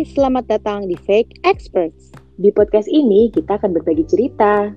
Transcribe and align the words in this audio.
Hai, 0.00 0.08
selamat 0.16 0.48
datang 0.48 0.88
di 0.88 0.96
Fake 0.96 1.44
Experts. 1.44 2.08
Di 2.40 2.48
podcast 2.56 2.88
ini 2.88 3.28
kita 3.36 3.60
akan 3.60 3.76
berbagi 3.76 4.08
cerita 4.08 4.72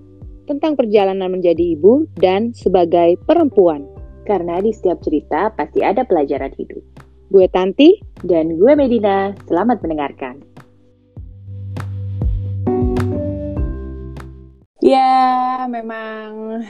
tentang 0.51 0.75
perjalanan 0.75 1.31
menjadi 1.31 1.79
ibu 1.79 2.03
dan 2.19 2.51
sebagai 2.51 3.15
perempuan. 3.23 3.87
Karena 4.27 4.59
di 4.59 4.75
setiap 4.75 4.99
cerita 4.99 5.47
pasti 5.55 5.79
ada 5.79 6.03
pelajaran 6.03 6.51
hidup. 6.59 6.83
Gue 7.31 7.47
Tanti 7.47 8.03
dan 8.27 8.59
gue 8.59 8.75
Medina. 8.75 9.31
Selamat 9.47 9.79
mendengarkan. 9.79 10.43
Ya, 14.83 15.63
memang 15.71 16.67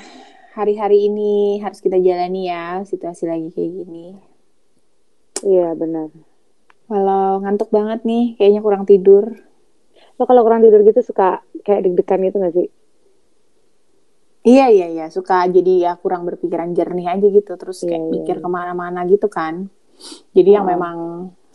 hari-hari 0.54 1.10
ini 1.10 1.58
harus 1.58 1.82
kita 1.82 1.98
jalani 1.98 2.54
ya 2.54 2.86
situasi 2.86 3.26
lagi 3.26 3.50
kayak 3.50 3.72
gini. 3.82 4.14
Iya, 5.42 5.74
benar 5.74 6.33
kalau 6.88 7.40
ngantuk 7.42 7.70
banget 7.72 8.04
nih, 8.04 8.36
kayaknya 8.38 8.62
kurang 8.62 8.84
tidur. 8.84 9.34
Lo 10.20 10.24
kalau 10.30 10.42
kurang 10.46 10.62
tidur 10.62 10.84
gitu 10.84 11.00
suka 11.02 11.42
kayak 11.64 11.88
deg-degan 11.88 12.22
gitu 12.28 12.38
gak 12.44 12.54
sih? 12.54 12.68
Iya, 14.44 14.66
iya, 14.70 14.88
iya. 14.92 15.06
Suka 15.08 15.48
jadi 15.48 15.90
ya 15.90 15.92
kurang 15.96 16.28
berpikiran 16.28 16.76
jernih 16.76 17.08
aja 17.08 17.28
gitu. 17.32 17.56
Terus 17.56 17.88
kayak 17.88 18.04
iya, 18.04 18.12
mikir 18.12 18.36
iya. 18.38 18.44
ke 18.44 18.50
mana-mana 18.52 19.08
gitu 19.08 19.32
kan. 19.32 19.72
Jadi 20.36 20.50
oh. 20.52 20.56
yang 20.60 20.66
memang 20.68 20.98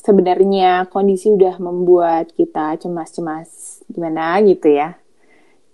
sebenarnya 0.01 0.89
kondisi 0.89 1.29
udah 1.29 1.61
membuat 1.61 2.33
kita 2.33 2.81
cemas-cemas 2.81 3.83
gimana 3.93 4.41
gitu 4.41 4.73
ya. 4.73 4.97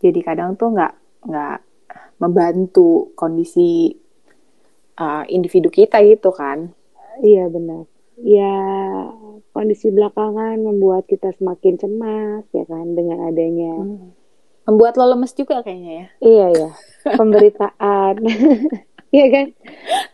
Jadi 0.03 0.21
kadang 0.27 0.59
tuh 0.59 0.75
nggak 0.75 0.95
nggak 1.31 1.59
membantu 2.19 3.15
kondisi 3.15 3.95
uh, 4.99 5.23
individu 5.31 5.71
kita 5.71 6.03
gitu 6.03 6.35
kan. 6.35 6.75
Iya 7.23 7.47
benar. 7.47 7.94
Ya 8.19 8.55
kondisi 9.55 9.91
belakangan 9.91 10.59
membuat 10.59 11.07
kita 11.07 11.31
semakin 11.39 11.79
cemas 11.79 12.47
ya 12.51 12.67
kan 12.67 12.95
dengan 12.95 13.27
adanya 13.31 13.75
hmm. 13.75 14.11
membuat 14.67 14.99
lo 14.99 15.15
lemes 15.15 15.35
juga 15.35 15.63
kayaknya 15.63 15.93
ya. 15.93 16.07
Iya 16.23 16.47
ya. 16.55 16.71
Pemberitaan. 17.21 18.15
Iya 19.15 19.31
kan? 19.31 19.47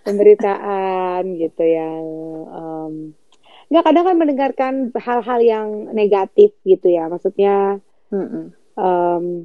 Pemberitaan 0.04 1.24
gitu 1.40 1.64
yang 1.64 2.04
um, 2.52 2.92
nggak 3.72 3.84
kadang 3.88 4.04
kan 4.04 4.16
mendengarkan 4.20 4.74
hal-hal 4.92 5.40
yang 5.40 5.68
negatif 5.96 6.52
gitu 6.68 6.92
ya. 6.92 7.08
Maksudnya 7.08 7.80
mm 8.12 8.60
Um, 8.80 9.44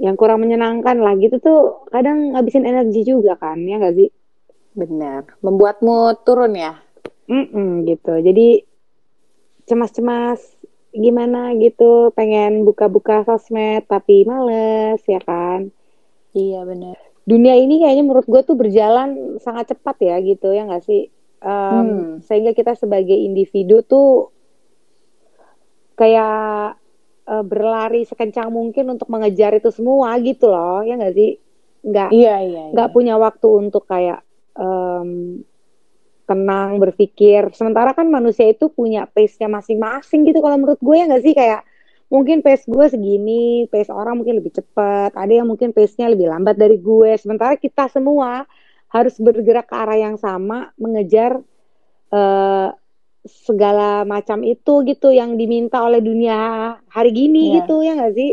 yang 0.00 0.16
kurang 0.16 0.40
menyenangkan 0.40 1.02
lah 1.02 1.12
gitu 1.20 1.36
tuh 1.42 1.84
kadang 1.90 2.32
ngabisin 2.32 2.64
energi 2.64 3.04
juga 3.04 3.36
kan 3.36 3.60
ya 3.60 3.76
nggak 3.76 3.96
sih? 3.98 4.08
Benar. 4.78 5.36
Membuatmu 5.42 6.22
turun 6.22 6.54
ya 6.54 6.78
Mm-mm, 7.28 7.84
gitu. 7.84 8.12
Jadi 8.18 8.64
cemas-cemas 9.68 10.40
gimana 10.96 11.52
gitu 11.60 12.08
pengen 12.16 12.64
buka-buka 12.64 13.22
sosmed 13.28 13.84
tapi 13.84 14.24
males 14.24 15.04
ya 15.04 15.20
kan? 15.20 15.68
Iya 16.32 16.64
benar 16.64 17.08
dunia 17.28 17.54
ini 17.60 17.84
kayaknya 17.84 18.04
menurut 18.08 18.24
gue 18.24 18.40
tuh 18.40 18.56
berjalan 18.56 19.36
sangat 19.44 19.76
cepat 19.76 19.96
ya 20.00 20.16
gitu 20.24 20.48
ya 20.56 20.64
nggak 20.64 20.84
sih? 20.88 21.12
Um, 21.38 21.52
hmm. 21.52 22.06
sehingga 22.24 22.56
kita 22.56 22.72
sebagai 22.74 23.14
individu 23.14 23.84
tuh 23.84 24.32
kayak 25.94 26.80
uh, 27.28 27.44
berlari 27.44 28.08
sekencang 28.08 28.48
mungkin 28.48 28.96
untuk 28.96 29.12
mengejar 29.12 29.54
itu 29.54 29.68
semua 29.68 30.16
gitu 30.24 30.48
loh 30.48 30.80
ya 30.88 30.96
nggak 30.96 31.14
sih? 31.14 31.36
Nggak 31.84 32.08
iya, 32.16 32.40
iya, 32.40 32.62
iya. 32.72 32.72
nggak 32.72 32.90
punya 32.96 33.20
waktu 33.20 33.48
untuk 33.52 33.84
kayak 33.84 34.24
um, 34.56 35.44
tenang 36.28 36.76
berpikir 36.76 37.48
sementara 37.56 37.96
kan 37.96 38.04
manusia 38.12 38.52
itu 38.52 38.68
punya 38.68 39.08
pace-nya 39.08 39.48
masing-masing 39.48 40.28
gitu 40.28 40.44
kalau 40.44 40.60
menurut 40.60 40.76
gue 40.76 40.96
ya 41.00 41.08
nggak 41.08 41.24
sih 41.24 41.32
kayak 41.32 41.64
mungkin 42.12 42.44
pace 42.44 42.68
gue 42.68 42.86
segini 42.88 43.64
pace 43.72 43.88
orang 43.88 44.20
mungkin 44.20 44.44
lebih 44.44 44.52
cepat 44.60 45.16
ada 45.16 45.32
yang 45.32 45.48
mungkin 45.48 45.72
pace-nya 45.72 46.12
lebih 46.12 46.28
lambat 46.28 46.60
dari 46.60 46.76
gue 46.76 47.16
sementara 47.16 47.56
kita 47.56 47.88
semua 47.88 48.44
harus 48.92 49.16
bergerak 49.16 49.68
ke 49.68 49.74
arah 49.76 49.96
yang 49.96 50.16
sama 50.20 50.72
mengejar 50.76 51.40
uh, 52.12 52.68
segala 53.28 54.08
macam 54.08 54.40
itu 54.40 54.84
gitu 54.88 55.12
yang 55.12 55.36
diminta 55.36 55.84
oleh 55.84 56.00
dunia 56.00 56.76
hari 56.88 57.12
gini 57.12 57.52
yeah. 57.52 57.54
gitu 57.60 57.74
ya 57.84 57.92
nggak 57.96 58.14
sih 58.16 58.30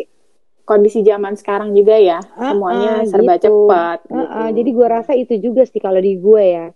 kondisi 0.64 1.03
zaman 1.03 1.36
sekarang 1.36 1.75
juga 1.75 2.00
ya 2.00 2.19
uh, 2.19 2.56
semuanya 2.56 2.92
uh, 3.03 3.08
serba 3.08 3.36
gitu. 3.36 3.44
cepat 3.48 4.00
uh, 4.08 4.16
gitu. 4.16 4.24
uh, 4.24 4.50
jadi 4.56 4.69
gue 4.72 4.88
rasa 4.88 5.12
itu 5.14 5.34
juga 5.40 5.68
sih 5.68 5.80
kalau 5.84 6.00
di 6.00 6.16
gue 6.16 6.44
ya 6.44 6.68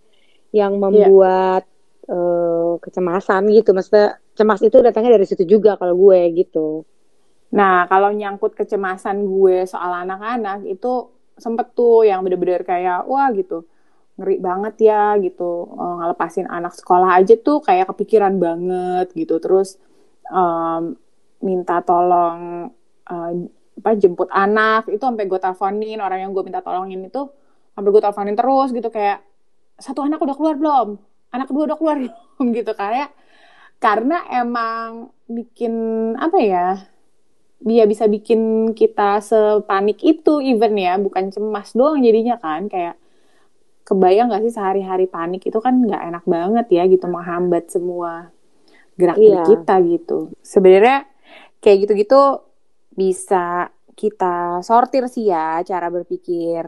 yang 0.56 0.78
iya. 0.78 0.82
membuat 0.82 1.64
yeah. 2.08 2.14
uh, 2.14 2.74
kecemasan 2.82 3.50
gitu. 3.54 3.74
Maksudnya 3.74 4.18
cemas 4.34 4.62
itu 4.64 4.78
datangnya 4.80 5.20
dari 5.20 5.26
situ 5.28 5.44
juga 5.46 5.76
kalau 5.76 5.96
gue 5.98 6.20
gitu. 6.38 6.88
Nah, 7.50 7.90
kalau 7.90 8.14
nyangkut 8.14 8.54
kecemasan 8.54 9.26
gue 9.26 9.66
soal 9.66 10.06
anak-anak 10.06 10.66
itu 10.70 11.10
sempet 11.40 11.74
tuh 11.74 12.06
yang 12.06 12.22
bener-bener 12.22 12.62
kayak 12.68 13.08
wah 13.08 13.32
gitu 13.32 13.66
ngeri 14.20 14.36
banget 14.44 14.92
ya 14.92 15.16
gitu 15.24 15.72
uh, 15.72 16.04
ngelepasin 16.04 16.44
anak 16.52 16.76
sekolah 16.76 17.16
aja 17.16 17.40
tuh 17.40 17.64
kayak 17.64 17.88
kepikiran 17.96 18.36
banget 18.36 19.16
gitu 19.16 19.40
terus 19.40 19.80
um, 20.28 21.00
minta 21.40 21.80
tolong 21.80 22.68
uh, 23.08 23.32
apa 23.80 23.96
jemput 23.96 24.28
anak 24.36 24.92
itu 24.92 25.00
sampai 25.00 25.24
gue 25.24 25.40
teleponin 25.40 26.04
orang 26.04 26.28
yang 26.28 26.32
gue 26.36 26.44
minta 26.44 26.60
tolongin 26.60 27.08
itu 27.08 27.32
sampai 27.72 27.90
gue 27.96 28.02
teleponin 28.04 28.36
terus 28.36 28.76
gitu 28.76 28.92
kayak 28.92 29.24
satu 29.80 30.06
anak 30.06 30.20
udah 30.20 30.36
keluar 30.36 30.56
belum? 30.60 30.90
Anak 31.32 31.48
kedua 31.50 31.64
udah 31.72 31.78
keluar 31.80 31.98
belum? 32.00 32.48
Gitu 32.58 32.72
kayak 32.76 33.12
karena 33.80 34.28
emang 34.28 35.16
bikin 35.32 35.74
apa 36.20 36.38
ya 36.44 36.68
dia 37.60 37.84
bisa 37.88 38.08
bikin 38.08 38.72
kita 38.76 39.20
sepanik 39.24 40.00
itu 40.04 40.40
even 40.44 40.76
ya 40.80 40.96
bukan 41.00 41.32
cemas 41.32 41.76
doang 41.76 42.00
jadinya 42.00 42.40
kan 42.40 42.68
kayak 42.72 42.96
kebayang 43.84 44.30
gak 44.32 44.44
sih 44.46 44.54
sehari-hari 44.54 45.10
panik 45.10 45.44
itu 45.50 45.58
kan 45.58 45.74
nggak 45.74 46.04
enak 46.14 46.24
banget 46.30 46.68
ya 46.70 46.84
gitu 46.86 47.10
menghambat 47.10 47.74
semua 47.74 48.30
gerak 49.00 49.18
iya. 49.18 49.42
kita 49.48 49.76
gitu. 49.88 50.30
Sebenarnya 50.44 51.08
kayak 51.64 51.88
gitu-gitu 51.88 52.44
bisa 52.94 53.72
kita 53.96 54.60
sortir 54.62 55.08
sih 55.08 55.32
ya 55.32 55.64
cara 55.64 55.88
berpikir 55.88 56.68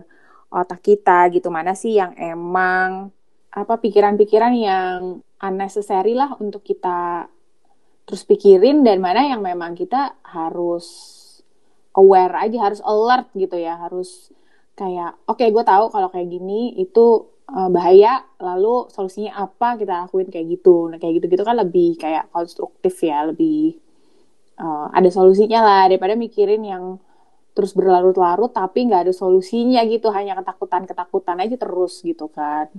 otak 0.52 0.84
kita 0.84 1.32
gitu. 1.32 1.48
Mana 1.48 1.74
sih 1.74 1.96
yang 1.98 2.12
emang 2.20 3.10
apa 3.52 3.74
pikiran-pikiran 3.80 4.54
yang 4.56 5.24
unnecessary 5.40 6.14
lah 6.16 6.36
untuk 6.40 6.62
kita 6.62 7.28
terus 8.06 8.28
pikirin 8.28 8.84
dan 8.84 9.00
mana 9.00 9.24
yang 9.28 9.40
memang 9.40 9.76
kita 9.76 10.20
harus 10.28 10.88
aware 11.96 12.36
aja 12.36 12.68
harus 12.68 12.84
alert 12.84 13.32
gitu 13.34 13.56
ya. 13.56 13.80
Harus 13.80 14.30
kayak 14.76 15.16
oke 15.26 15.40
okay, 15.40 15.50
gue 15.50 15.64
tahu 15.64 15.88
kalau 15.90 16.12
kayak 16.12 16.28
gini 16.28 16.76
itu 16.76 17.32
uh, 17.48 17.70
bahaya 17.72 18.24
lalu 18.40 18.88
solusinya 18.92 19.48
apa 19.48 19.80
kita 19.80 20.06
lakuin 20.08 20.28
kayak 20.28 20.60
gitu. 20.60 20.92
Nah 20.92 21.00
kayak 21.00 21.24
gitu 21.24 21.40
gitu 21.40 21.44
kan 21.48 21.56
lebih 21.56 21.96
kayak 21.96 22.28
konstruktif 22.36 23.00
ya 23.00 23.24
lebih 23.28 23.80
uh, 24.60 24.92
ada 24.92 25.08
solusinya 25.08 25.60
lah 25.64 25.82
daripada 25.88 26.14
mikirin 26.20 26.64
yang 26.68 27.00
terus 27.52 27.76
berlarut-larut 27.76 28.52
tapi 28.56 28.88
nggak 28.88 29.10
ada 29.10 29.14
solusinya 29.14 29.84
gitu 29.88 30.08
hanya 30.10 30.40
ketakutan-ketakutan 30.40 31.44
aja 31.44 31.56
terus 31.60 32.00
gitu 32.00 32.32
kan. 32.32 32.72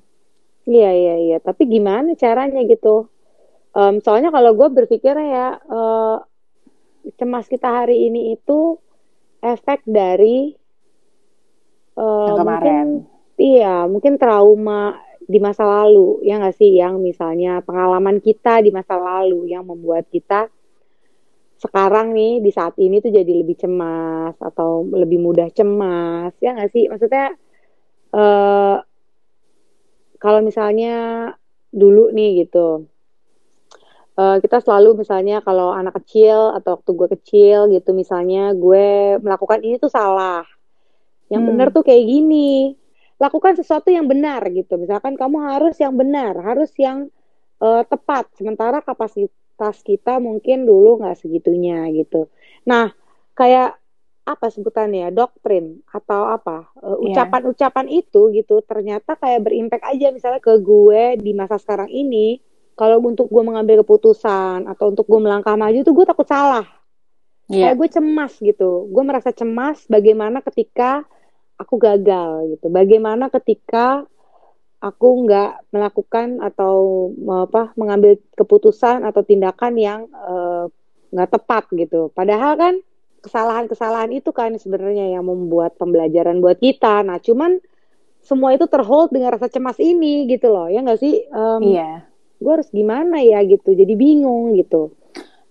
Iya 0.64 0.90
iya 0.94 1.14
iya. 1.18 1.38
Tapi 1.42 1.66
gimana 1.68 2.14
caranya 2.16 2.62
gitu? 2.64 3.10
Um, 3.72 4.00
soalnya 4.04 4.28
kalau 4.28 4.52
gue 4.52 4.68
berpikir 4.68 5.16
ya 5.16 5.56
uh, 5.64 6.20
cemas 7.16 7.48
kita 7.48 7.82
hari 7.82 8.08
ini 8.08 8.36
itu 8.36 8.76
efek 9.42 9.82
dari 9.88 10.54
uh, 11.98 12.28
yang 12.30 12.38
kemarin. 12.38 12.62
mungkin, 12.62 12.88
iya 13.40 13.74
mungkin 13.88 14.14
trauma 14.16 14.96
di 15.26 15.38
masa 15.42 15.66
lalu. 15.66 16.22
Ya 16.24 16.38
nggak 16.38 16.56
sih? 16.56 16.78
Yang 16.78 16.94
misalnya 17.02 17.60
pengalaman 17.60 18.22
kita 18.22 18.62
di 18.62 18.70
masa 18.70 18.96
lalu 18.96 19.50
yang 19.50 19.66
membuat 19.66 20.06
kita 20.08 20.48
sekarang 21.62 22.10
nih 22.10 22.42
di 22.42 22.50
saat 22.50 22.74
ini 22.82 22.98
tuh 22.98 23.14
jadi 23.14 23.32
lebih 23.38 23.54
cemas 23.54 24.34
atau 24.42 24.82
lebih 24.82 25.22
mudah 25.22 25.46
cemas 25.54 26.34
ya 26.42 26.58
nggak 26.58 26.70
sih? 26.74 26.90
Maksudnya 26.90 27.38
uh, 28.10 28.82
kalau 30.18 30.40
misalnya 30.42 31.30
dulu 31.70 32.10
nih 32.10 32.46
gitu 32.46 32.90
uh, 34.16 34.36
kita 34.40 34.60
selalu 34.60 35.04
misalnya 35.04 35.40
kalau 35.40 35.72
anak 35.72 35.96
kecil 36.02 36.52
atau 36.56 36.78
waktu 36.80 36.90
gue 36.92 37.08
kecil 37.20 37.58
gitu 37.72 37.90
misalnya 37.96 38.52
gue 38.52 39.16
melakukan 39.20 39.60
ini 39.64 39.76
tuh 39.80 39.92
salah. 39.92 40.44
Yang 41.32 41.42
hmm. 41.42 41.50
benar 41.54 41.68
tuh 41.72 41.84
kayak 41.84 42.04
gini. 42.04 42.76
Lakukan 43.16 43.54
sesuatu 43.56 43.88
yang 43.88 44.10
benar 44.10 44.42
gitu. 44.50 44.76
Misalkan 44.76 45.14
kamu 45.14 45.36
harus 45.46 45.78
yang 45.78 45.94
benar 45.94 46.36
harus 46.42 46.70
yang 46.76 47.08
uh, 47.62 47.82
tepat. 47.86 48.28
Sementara 48.36 48.82
kapasitas 48.82 49.32
tas 49.62 49.78
kita 49.86 50.18
mungkin 50.18 50.66
dulu 50.66 50.98
nggak 50.98 51.22
segitunya 51.22 51.86
gitu. 51.94 52.26
Nah, 52.66 52.90
kayak 53.38 53.78
apa 54.22 54.46
sebutannya 54.50 55.10
doktrin 55.14 55.82
atau 55.90 56.30
apa 56.30 56.70
uh, 56.78 56.94
ucapan-ucapan 56.98 57.90
itu 57.90 58.30
gitu 58.30 58.62
ternyata 58.62 59.18
kayak 59.18 59.50
berimpact 59.50 59.82
aja 59.82 60.14
misalnya 60.14 60.38
ke 60.38 60.58
gue 60.58 61.22
di 61.22 61.30
masa 61.30 61.62
sekarang 61.62 61.86
ini. 61.86 62.42
Kalau 62.74 62.98
untuk 63.04 63.30
gue 63.30 63.42
mengambil 63.44 63.86
keputusan 63.86 64.66
atau 64.66 64.90
untuk 64.90 65.06
gue 65.06 65.20
melangkah 65.22 65.54
maju 65.54 65.78
tuh 65.86 65.94
gue 65.94 66.06
takut 66.08 66.26
salah. 66.26 66.66
Yeah. 67.50 67.68
kayak 67.68 67.76
gue 67.78 67.88
cemas 68.00 68.32
gitu. 68.40 68.88
Gue 68.88 69.04
merasa 69.04 69.30
cemas 69.30 69.84
bagaimana 69.86 70.40
ketika 70.40 71.04
aku 71.60 71.76
gagal 71.76 72.56
gitu. 72.56 72.72
Bagaimana 72.72 73.28
ketika 73.28 74.08
aku 74.82 75.08
nggak 75.24 75.70
melakukan 75.70 76.42
atau 76.42 77.08
apa 77.30 77.70
mengambil 77.78 78.18
keputusan 78.34 79.06
atau 79.06 79.22
tindakan 79.22 79.78
yang 79.78 80.00
eh, 80.10 80.64
nggak 81.14 81.28
uh, 81.30 81.32
tepat 81.38 81.64
gitu. 81.78 82.10
Padahal 82.10 82.58
kan 82.58 82.74
kesalahan-kesalahan 83.22 84.10
itu 84.10 84.34
kan 84.34 84.58
sebenarnya 84.58 85.14
yang 85.14 85.22
membuat 85.22 85.78
pembelajaran 85.78 86.42
buat 86.42 86.58
kita. 86.58 87.06
Nah 87.06 87.22
cuman 87.22 87.62
semua 88.26 88.58
itu 88.58 88.66
terhold 88.66 89.14
dengan 89.14 89.38
rasa 89.38 89.46
cemas 89.46 89.78
ini 89.78 90.26
gitu 90.26 90.50
loh 90.50 90.66
ya 90.66 90.82
nggak 90.82 90.98
sih? 90.98 91.30
Um, 91.30 91.62
iya. 91.62 92.06
gue 92.42 92.50
harus 92.50 92.74
gimana 92.74 93.22
ya 93.22 93.38
gitu 93.46 93.70
jadi 93.70 93.94
bingung 93.94 94.58
gitu. 94.58 94.98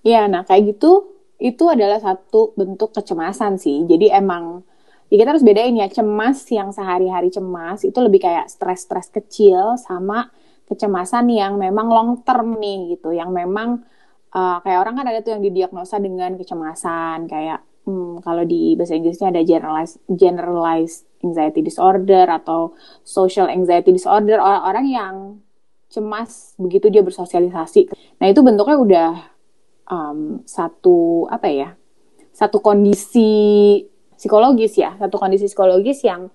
Iya 0.03 0.27
nah 0.27 0.43
kayak 0.43 0.75
gitu 0.75 1.15
itu 1.39 1.63
adalah 1.71 2.03
satu 2.03 2.51
bentuk 2.59 2.91
kecemasan 2.91 3.55
sih. 3.55 3.87
Jadi 3.87 4.11
emang 4.11 4.67
ya 5.11 5.15
kita 5.19 5.29
harus 5.35 5.43
bedain 5.43 5.75
ya 5.75 5.91
cemas 5.91 6.47
yang 6.47 6.71
sehari-hari 6.71 7.27
cemas 7.27 7.83
itu 7.83 7.99
lebih 7.99 8.23
kayak 8.23 8.47
stres-stres 8.47 9.11
kecil 9.11 9.75
sama 9.75 10.31
kecemasan 10.71 11.27
yang 11.27 11.59
memang 11.59 11.91
long 11.91 12.11
term 12.23 12.55
nih 12.55 12.95
gitu 12.95 13.11
yang 13.11 13.35
memang 13.35 13.83
uh, 14.31 14.63
kayak 14.63 14.79
orang 14.79 15.03
kan 15.03 15.05
ada 15.11 15.19
tuh 15.19 15.35
yang 15.35 15.43
didiagnosa 15.43 15.99
dengan 15.99 16.39
kecemasan 16.39 17.27
kayak 17.27 17.59
hmm, 17.83 18.23
kalau 18.23 18.47
di 18.47 18.79
bahasa 18.79 18.95
Inggrisnya 18.95 19.35
ada 19.35 19.43
generalized 19.43 19.99
generalized 20.07 21.03
anxiety 21.19 21.59
disorder 21.59 22.25
atau 22.31 22.71
social 23.03 23.51
anxiety 23.51 23.91
disorder 23.91 24.39
orang-orang 24.39 24.85
yang 24.87 25.15
cemas 25.91 26.55
begitu 26.55 26.87
dia 26.87 27.03
bersosialisasi. 27.03 27.91
Nah 28.23 28.31
itu 28.31 28.39
bentuknya 28.39 28.77
udah 28.79 29.11
um, 29.91 30.19
satu 30.47 31.27
apa 31.27 31.51
ya? 31.51 31.69
Satu 32.31 32.63
kondisi 32.63 33.83
psikologis 34.21 34.77
ya, 34.77 34.93
satu 35.01 35.17
kondisi 35.17 35.49
psikologis 35.49 36.05
yang 36.05 36.29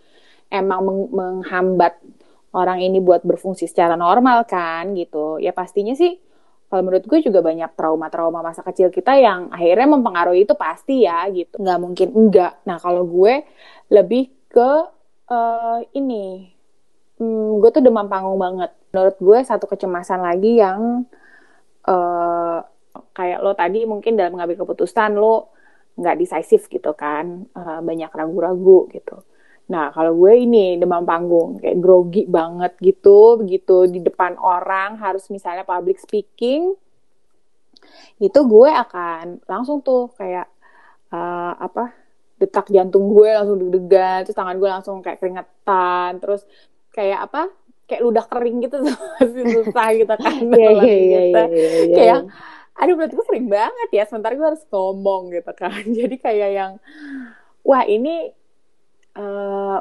emang 0.50 0.82
meng 0.82 1.00
menghambat 1.14 2.02
orang 2.50 2.82
ini 2.82 2.98
buat 2.98 3.22
berfungsi 3.22 3.70
secara 3.70 3.94
normal 3.94 4.42
kan 4.50 4.90
gitu. 4.98 5.38
Ya 5.38 5.54
pastinya 5.54 5.94
sih 5.94 6.18
kalau 6.66 6.82
menurut 6.82 7.06
gue 7.06 7.22
juga 7.22 7.38
banyak 7.46 7.78
trauma-trauma 7.78 8.42
masa 8.42 8.66
kecil 8.66 8.90
kita 8.90 9.14
yang 9.14 9.54
akhirnya 9.54 9.86
mempengaruhi 9.86 10.42
itu 10.42 10.58
pasti 10.58 11.06
ya 11.06 11.30
gitu. 11.30 11.62
Nggak 11.62 11.78
mungkin 11.78 12.08
enggak. 12.10 12.52
Nah 12.66 12.82
kalau 12.82 13.06
gue 13.06 13.46
lebih 13.94 14.34
ke 14.50 14.70
uh, 15.30 15.78
ini, 15.94 16.50
hmm, 17.22 17.62
gue 17.62 17.70
tuh 17.70 17.82
demam 17.86 18.10
panggung 18.10 18.40
banget 18.40 18.74
menurut 18.90 19.16
gue 19.20 19.38
satu 19.44 19.68
kecemasan 19.68 20.24
lagi 20.24 20.56
yang 20.56 21.04
uh, 21.84 22.58
kayak 23.12 23.44
lo 23.44 23.52
tadi 23.52 23.84
mungkin 23.84 24.16
dalam 24.16 24.32
mengambil 24.32 24.64
keputusan 24.64 25.20
lo 25.20 25.52
nggak 25.96 26.16
decisif 26.20 26.68
gitu 26.68 26.92
kan 26.92 27.48
uh, 27.56 27.80
banyak 27.80 28.12
ragu-ragu 28.12 28.88
gitu. 28.92 29.24
Nah 29.72 29.90
kalau 29.90 30.14
gue 30.14 30.32
ini 30.46 30.76
demam 30.78 31.02
panggung 31.02 31.58
kayak 31.58 31.80
grogi 31.80 32.28
banget 32.28 32.76
gitu 32.78 33.40
begitu 33.40 33.90
di 33.90 34.00
depan 34.04 34.36
orang 34.38 35.00
harus 35.00 35.26
misalnya 35.32 35.66
public 35.66 35.98
speaking 35.98 36.76
itu 38.20 38.40
gue 38.48 38.70
akan 38.70 39.44
langsung 39.44 39.80
tuh 39.84 40.12
kayak 40.16 40.48
uh, 41.12 41.52
apa 41.58 41.92
detak 42.36 42.68
jantung 42.68 43.12
gue 43.12 43.28
langsung 43.32 43.56
deg-degan 43.60 44.24
terus 44.24 44.36
tangan 44.36 44.56
gue 44.60 44.68
langsung 44.68 44.96
kayak 45.00 45.18
keringetan 45.20 46.20
terus 46.20 46.44
kayak 46.92 47.28
apa 47.28 47.48
kayak 47.88 48.02
ludah 48.04 48.24
kering 48.28 48.60
gitu 48.60 48.76
masih 49.20 49.44
susah 49.62 49.88
gitu 49.96 50.14
kan 50.16 50.40
yeah, 50.52 50.72
yeah, 50.80 50.84
yeah, 50.84 51.24
yeah, 51.32 51.48
yeah, 51.48 51.96
kayak 51.96 52.20
aduh 52.76 52.94
berarti 52.94 53.16
gue 53.16 53.26
sering 53.26 53.48
banget 53.48 53.88
ya 53.92 54.04
sementara 54.04 54.36
gue 54.36 54.46
harus 54.46 54.64
ngomong 54.68 55.32
gitu 55.32 55.52
kan. 55.56 55.82
Jadi 55.98 56.16
kayak 56.20 56.50
yang 56.52 56.72
wah 57.64 57.82
ini 57.88 58.30
uh, 59.16 59.78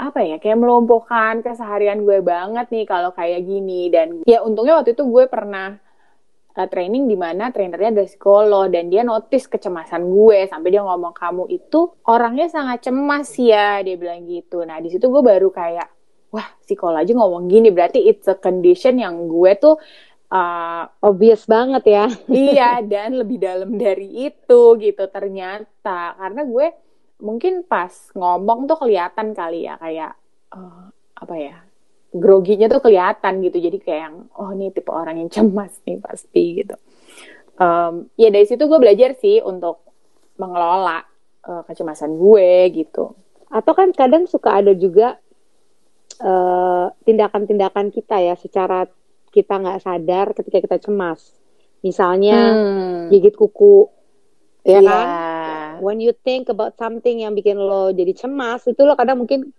apa 0.00 0.20
ya 0.24 0.36
kayak 0.40 0.56
melumpuhkan 0.56 1.44
keseharian 1.44 2.04
gue 2.08 2.24
banget 2.24 2.68
nih 2.72 2.84
kalau 2.88 3.12
kayak 3.16 3.44
gini. 3.44 3.88
Dan 3.88 4.24
ya 4.28 4.44
untungnya 4.44 4.80
waktu 4.80 4.92
itu 4.92 5.04
gue 5.08 5.24
pernah 5.28 5.76
uh, 6.56 6.68
training 6.68 7.08
di 7.08 7.16
mana 7.16 7.48
trainernya 7.48 8.00
ada 8.00 8.04
psikolog 8.04 8.68
dan 8.68 8.92
dia 8.92 9.00
notice 9.00 9.48
kecemasan 9.48 10.08
gue 10.08 10.48
sampai 10.48 10.68
dia 10.72 10.82
ngomong 10.84 11.16
kamu 11.16 11.48
itu 11.48 11.88
orangnya 12.08 12.52
sangat 12.52 12.84
cemas 12.84 13.32
ya 13.40 13.80
dia 13.80 13.96
bilang 13.96 14.28
gitu. 14.28 14.60
Nah 14.64 14.80
di 14.80 14.92
situ 14.92 15.08
gue 15.08 15.22
baru 15.24 15.48
kayak 15.48 15.88
wah 16.30 16.46
psikolog 16.62 17.02
aja 17.02 17.12
ngomong 17.12 17.50
gini 17.50 17.74
berarti 17.74 18.06
it's 18.06 18.30
a 18.30 18.38
condition 18.38 19.02
yang 19.02 19.26
gue 19.26 19.52
tuh 19.58 19.76
uh, 20.30 20.84
obvious 21.04 21.44
banget 21.44 21.84
ya. 21.86 22.04
iya 22.30 22.70
dan 22.80 23.18
lebih 23.18 23.38
dalam 23.42 23.76
dari 23.76 24.30
itu 24.30 24.62
gitu 24.78 25.04
ternyata. 25.10 26.16
Karena 26.16 26.42
gue 26.46 26.66
mungkin 27.20 27.66
pas 27.66 27.92
ngomong 28.16 28.64
tuh 28.64 28.78
kelihatan 28.80 29.36
kali 29.36 29.68
ya 29.68 29.76
kayak 29.76 30.16
uh, 30.56 30.88
apa 31.20 31.34
ya 31.36 31.56
groginya 32.10 32.66
tuh 32.70 32.82
kelihatan 32.82 33.44
gitu. 33.44 33.58
Jadi 33.60 33.78
kayak 33.82 34.00
yang 34.00 34.16
oh 34.38 34.50
ini 34.54 34.72
tipe 34.72 34.90
orang 34.90 35.20
yang 35.20 35.30
cemas 35.30 35.74
nih 35.84 36.00
pasti 36.00 36.64
gitu. 36.64 36.76
Um, 37.60 38.08
ya 38.16 38.32
dari 38.32 38.48
situ 38.48 38.64
gue 38.64 38.80
belajar 38.80 39.12
sih 39.20 39.44
untuk 39.44 39.84
mengelola 40.40 41.04
uh, 41.44 41.62
kecemasan 41.68 42.16
gue 42.16 42.72
gitu. 42.72 43.12
Atau 43.52 43.76
kan 43.76 43.92
kadang 43.92 44.24
suka 44.24 44.62
ada 44.62 44.72
juga 44.72 45.20
Eh, 46.20 46.86
tindakan-tindakan 47.08 47.88
uh, 47.88 47.92
kita 47.96 48.20
ya 48.20 48.36
secara 48.36 48.84
kita 49.30 49.58
nggak 49.58 49.80
sadar 49.82 50.26
ketika 50.34 50.58
kita 50.62 50.76
cemas. 50.82 51.34
Misalnya 51.80 52.36
hmm. 52.36 53.08
gigit 53.08 53.34
kuku, 53.34 53.88
ya 54.66 54.78
yeah. 54.78 54.84
kan? 54.84 55.06
When 55.80 55.96
you 55.96 56.12
think 56.12 56.52
about 56.52 56.76
something 56.76 57.24
yang 57.24 57.32
bikin 57.32 57.56
lo 57.56 57.88
jadi 57.94 58.12
cemas, 58.12 58.68
itu 58.68 58.84
lo 58.84 58.92
kadang 59.00 59.24
mungkin 59.24 59.56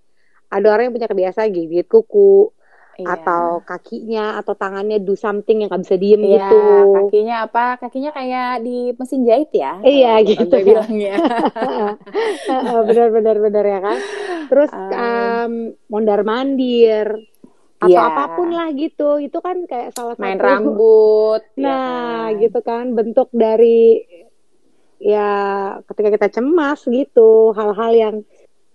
ada 0.53 0.69
orang 0.69 0.91
yang 0.91 0.95
punya 0.95 1.09
kebiasaan 1.09 1.49
gigit 1.49 1.89
kuku, 1.89 2.53
iya. 3.01 3.17
atau 3.17 3.65
kakinya 3.65 4.37
atau 4.37 4.53
tangannya 4.53 5.01
do 5.01 5.17
something 5.17 5.63
yang 5.63 5.69
nggak 5.71 5.83
bisa 5.87 5.95
diem 5.97 6.21
iya, 6.21 6.31
gitu. 6.37 6.61
Kakinya 6.93 7.35
apa? 7.49 7.65
Kakinya 7.81 8.11
kayak 8.13 8.51
di 8.61 8.77
mesin 8.93 9.21
jahit 9.25 9.51
ya. 9.51 9.73
Iya 9.81 10.13
gitu. 10.25 10.55
bilangnya. 10.61 11.15
bener 12.87 13.07
bener 13.09 13.35
bener 13.41 13.65
ya 13.65 13.79
kan. 13.81 13.97
Terus 14.51 14.69
um, 14.69 14.91
um, 14.91 15.53
mondar 15.89 16.21
mandir 16.21 17.30
atau 17.81 17.89
yeah. 17.89 18.13
apa 18.13 18.23
pun 18.37 18.49
lah 18.53 18.69
gitu 18.77 19.17
itu 19.17 19.37
kan 19.41 19.57
kayak 19.65 19.89
salah 19.97 20.13
main 20.21 20.37
satu 20.37 20.45
rambut 20.45 21.41
ya 21.57 21.65
nah 21.65 22.25
ya 22.29 22.39
gitu 22.45 22.59
kan 22.61 22.93
bentuk 22.93 23.33
dari 23.33 24.05
ya 25.01 25.29
ketika 25.89 26.09
kita 26.13 26.27
cemas 26.29 26.85
gitu 26.85 27.57
hal-hal 27.57 27.91
yang 27.97 28.15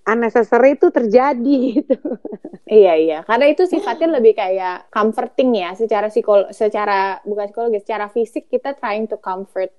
unnecessary 0.07 0.79
itu 0.79 0.89
terjadi 0.95 1.59
gitu. 1.83 1.99
Iya 2.67 2.95
iya, 2.99 3.19
karena 3.23 3.47
itu 3.47 3.63
sifatnya 3.67 4.19
lebih 4.19 4.35
kayak 4.35 4.91
comforting 4.91 5.55
ya, 5.55 5.75
secara 5.79 6.11
psikol, 6.11 6.51
secara 6.51 7.23
bukan 7.23 7.47
psikologi, 7.47 7.79
secara 7.83 8.11
fisik 8.11 8.51
kita 8.51 8.75
trying 8.75 9.07
to 9.07 9.19
comfort 9.23 9.71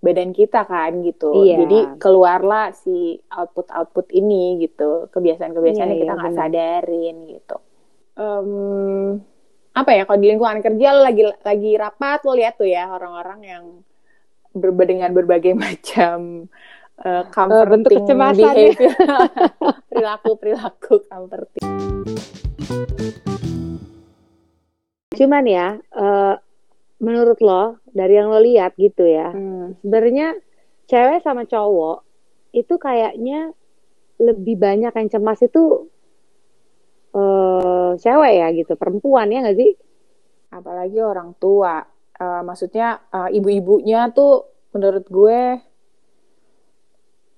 badan 0.00 0.32
kita 0.32 0.64
kan 0.64 1.04
gitu. 1.04 1.44
Iya. 1.44 1.64
Jadi 1.64 1.78
keluarlah 2.00 2.72
si 2.72 3.20
output-output 3.28 4.08
ini 4.16 4.56
gitu, 4.64 5.12
kebiasaan-kebiasaan 5.12 5.84
iya, 5.84 5.92
yang 5.92 6.00
kita 6.00 6.12
iya, 6.16 6.20
nggak 6.20 6.32
iya, 6.32 6.40
sadarin 6.40 7.16
gitu. 7.28 7.56
Um, 8.20 9.24
apa 9.70 9.96
ya 9.96 10.02
kalau 10.04 10.18
di 10.20 10.28
lingkungan 10.28 10.60
kerja 10.60 10.88
lo 10.92 11.00
lagi 11.06 11.22
lagi 11.24 11.70
rapat 11.78 12.20
lo 12.26 12.36
lihat 12.36 12.60
tuh 12.60 12.68
ya 12.68 12.90
orang-orang 12.90 13.40
yang 13.46 13.64
ber 14.52 14.74
dengan 14.82 15.14
berbagai 15.14 15.54
macam 15.64 16.50
uh, 17.00 17.24
uh, 17.24 17.66
bentuk 17.70 18.02
kecemasan 18.02 18.54
ya. 18.60 18.72
perilaku 19.88 20.30
perilaku 20.36 20.94
comforting 21.06 21.64
cuman 25.14 25.44
ya 25.46 25.68
uh, 25.94 26.34
menurut 26.98 27.38
lo 27.40 27.78
dari 27.94 28.18
yang 28.18 28.28
lo 28.28 28.42
lihat 28.42 28.74
gitu 28.74 29.06
ya 29.06 29.30
hmm. 29.30 29.80
sebenarnya 29.80 30.34
cewek 30.90 31.22
sama 31.22 31.46
cowok 31.46 32.02
itu 32.50 32.74
kayaknya 32.74 33.54
lebih 34.18 34.58
banyak 34.58 34.90
yang 34.90 35.08
cemas 35.08 35.40
itu 35.46 35.88
uh, 37.14 37.96
cewek 37.98 38.34
ya 38.40 38.48
gitu 38.54 38.72
perempuan 38.74 39.30
ya 39.30 39.42
nggak 39.42 39.58
sih 39.58 39.72
apalagi 40.50 40.98
orang 40.98 41.34
tua 41.38 41.82
uh, 42.20 42.42
maksudnya 42.42 43.00
uh, 43.10 43.30
ibu-ibunya 43.30 44.10
tuh 44.10 44.46
menurut 44.74 45.06
gue 45.06 45.40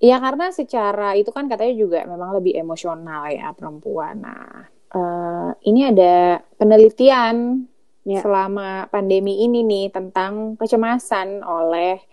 Ya 0.03 0.19
karena 0.19 0.51
secara 0.51 1.15
itu 1.15 1.31
kan 1.31 1.47
katanya 1.47 1.79
juga 1.79 2.03
memang 2.03 2.35
lebih 2.35 2.59
emosional 2.59 3.23
ya 3.31 3.55
perempuan. 3.55 4.19
Nah 4.19 4.67
uh, 4.91 5.55
ini 5.63 5.87
ada 5.87 6.43
penelitian 6.59 7.63
ya. 8.03 8.19
selama 8.19 8.91
pandemi 8.91 9.47
ini 9.47 9.63
nih 9.63 9.95
tentang 9.95 10.59
kecemasan 10.59 11.39
oleh 11.39 12.03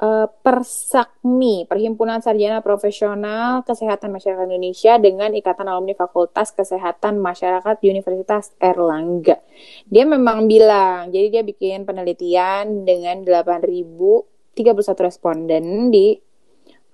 uh, 0.00 0.26
Persakmi, 0.40 1.68
Perhimpunan 1.68 2.24
Sarjana 2.24 2.64
Profesional 2.64 3.62
Kesehatan 3.62 4.10
Masyarakat 4.10 4.48
Indonesia 4.48 4.96
dengan 4.96 5.30
Ikatan 5.36 5.68
Alumni 5.68 5.94
Fakultas 5.94 6.50
Kesehatan 6.56 7.20
Masyarakat 7.20 7.76
Universitas 7.84 8.56
Erlangga. 8.56 9.38
Dia 9.86 10.04
memang 10.08 10.48
bilang, 10.48 11.12
jadi 11.12 11.40
dia 11.40 11.42
bikin 11.44 11.84
penelitian 11.84 12.88
dengan 12.88 13.22
8.031 13.22 15.06
responden 15.06 15.92
di 15.92 16.16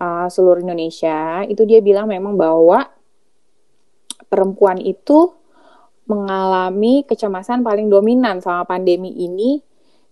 uh, 0.03 0.27
seluruh 0.27 0.61
Indonesia. 0.61 1.47
Itu 1.47 1.65
dia 1.65 1.79
bilang 1.81 2.11
memang 2.11 2.35
bahwa 2.35 2.91
perempuan 4.27 4.83
itu 4.83 5.31
mengalami 6.07 7.03
kecemasan 7.03 7.67
paling 7.67 7.91
dominan 7.91 8.39
selama 8.39 8.79
pandemi 8.79 9.11
ini 9.11 9.59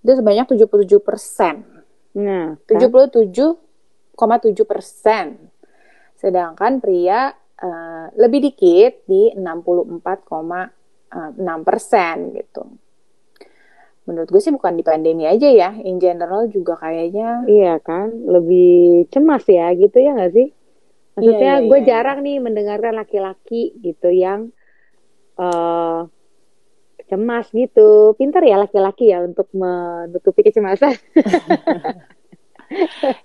itu 0.02 0.12
sebanyak 0.20 0.58
77 0.58 1.00
persen 1.00 1.73
Nah, 2.14 2.54
77,7 2.66 4.18
persen. 4.66 5.50
Sedangkan 6.14 6.78
pria 6.78 7.34
uh, 7.34 8.06
lebih 8.14 8.50
dikit 8.50 9.02
di 9.06 9.34
64,6 9.34 11.66
persen 11.66 12.16
gitu. 12.38 12.62
Menurut 14.04 14.28
gue 14.28 14.40
sih 14.40 14.52
bukan 14.52 14.76
di 14.76 14.84
pandemi 14.84 15.24
aja 15.24 15.48
ya, 15.48 15.72
in 15.80 15.96
general 15.96 16.44
juga 16.52 16.76
kayaknya. 16.76 17.48
Iya 17.48 17.80
kan, 17.80 18.12
lebih 18.12 19.08
cemas 19.08 19.48
ya 19.48 19.72
gitu 19.72 19.96
ya 19.96 20.12
nggak 20.12 20.32
sih? 20.36 20.48
Maksudnya 21.14 21.52
iya, 21.58 21.62
iya, 21.62 21.68
gue 21.70 21.78
iya. 21.78 21.86
jarang 21.88 22.18
nih 22.26 22.36
mendengarkan 22.42 22.94
laki-laki 23.00 23.72
gitu 23.80 24.12
yang 24.12 24.52
uh, 25.40 26.10
cemas 27.08 27.48
gitu. 27.52 28.16
Pintar 28.16 28.44
ya 28.44 28.60
laki-laki 28.60 29.12
ya 29.12 29.24
untuk 29.24 29.48
menutupi 29.52 30.44
kecemasan. 30.44 30.96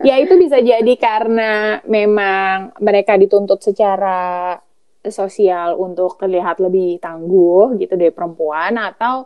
ya 0.07 0.19
itu 0.19 0.35
bisa 0.35 0.59
jadi 0.59 0.93
karena 0.99 1.79
memang 1.87 2.75
mereka 2.83 3.15
dituntut 3.15 3.63
secara 3.63 4.59
sosial 5.07 5.79
untuk 5.79 6.19
terlihat 6.19 6.59
lebih 6.59 6.99
tangguh 6.99 7.79
gitu 7.79 7.95
dari 7.95 8.11
perempuan 8.11 8.75
atau 8.75 9.23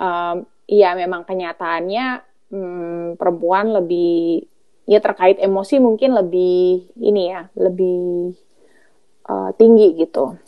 um, 0.00 0.48
ya 0.64 0.96
memang 0.96 1.28
kenyataannya 1.28 2.06
um, 2.50 3.20
perempuan 3.20 3.76
lebih 3.76 4.48
ya 4.88 4.98
terkait 4.98 5.38
emosi 5.38 5.78
mungkin 5.78 6.16
lebih 6.16 6.88
ini 6.98 7.22
ya 7.30 7.46
lebih 7.54 8.32
uh, 9.28 9.52
tinggi 9.54 10.00
gitu. 10.00 10.40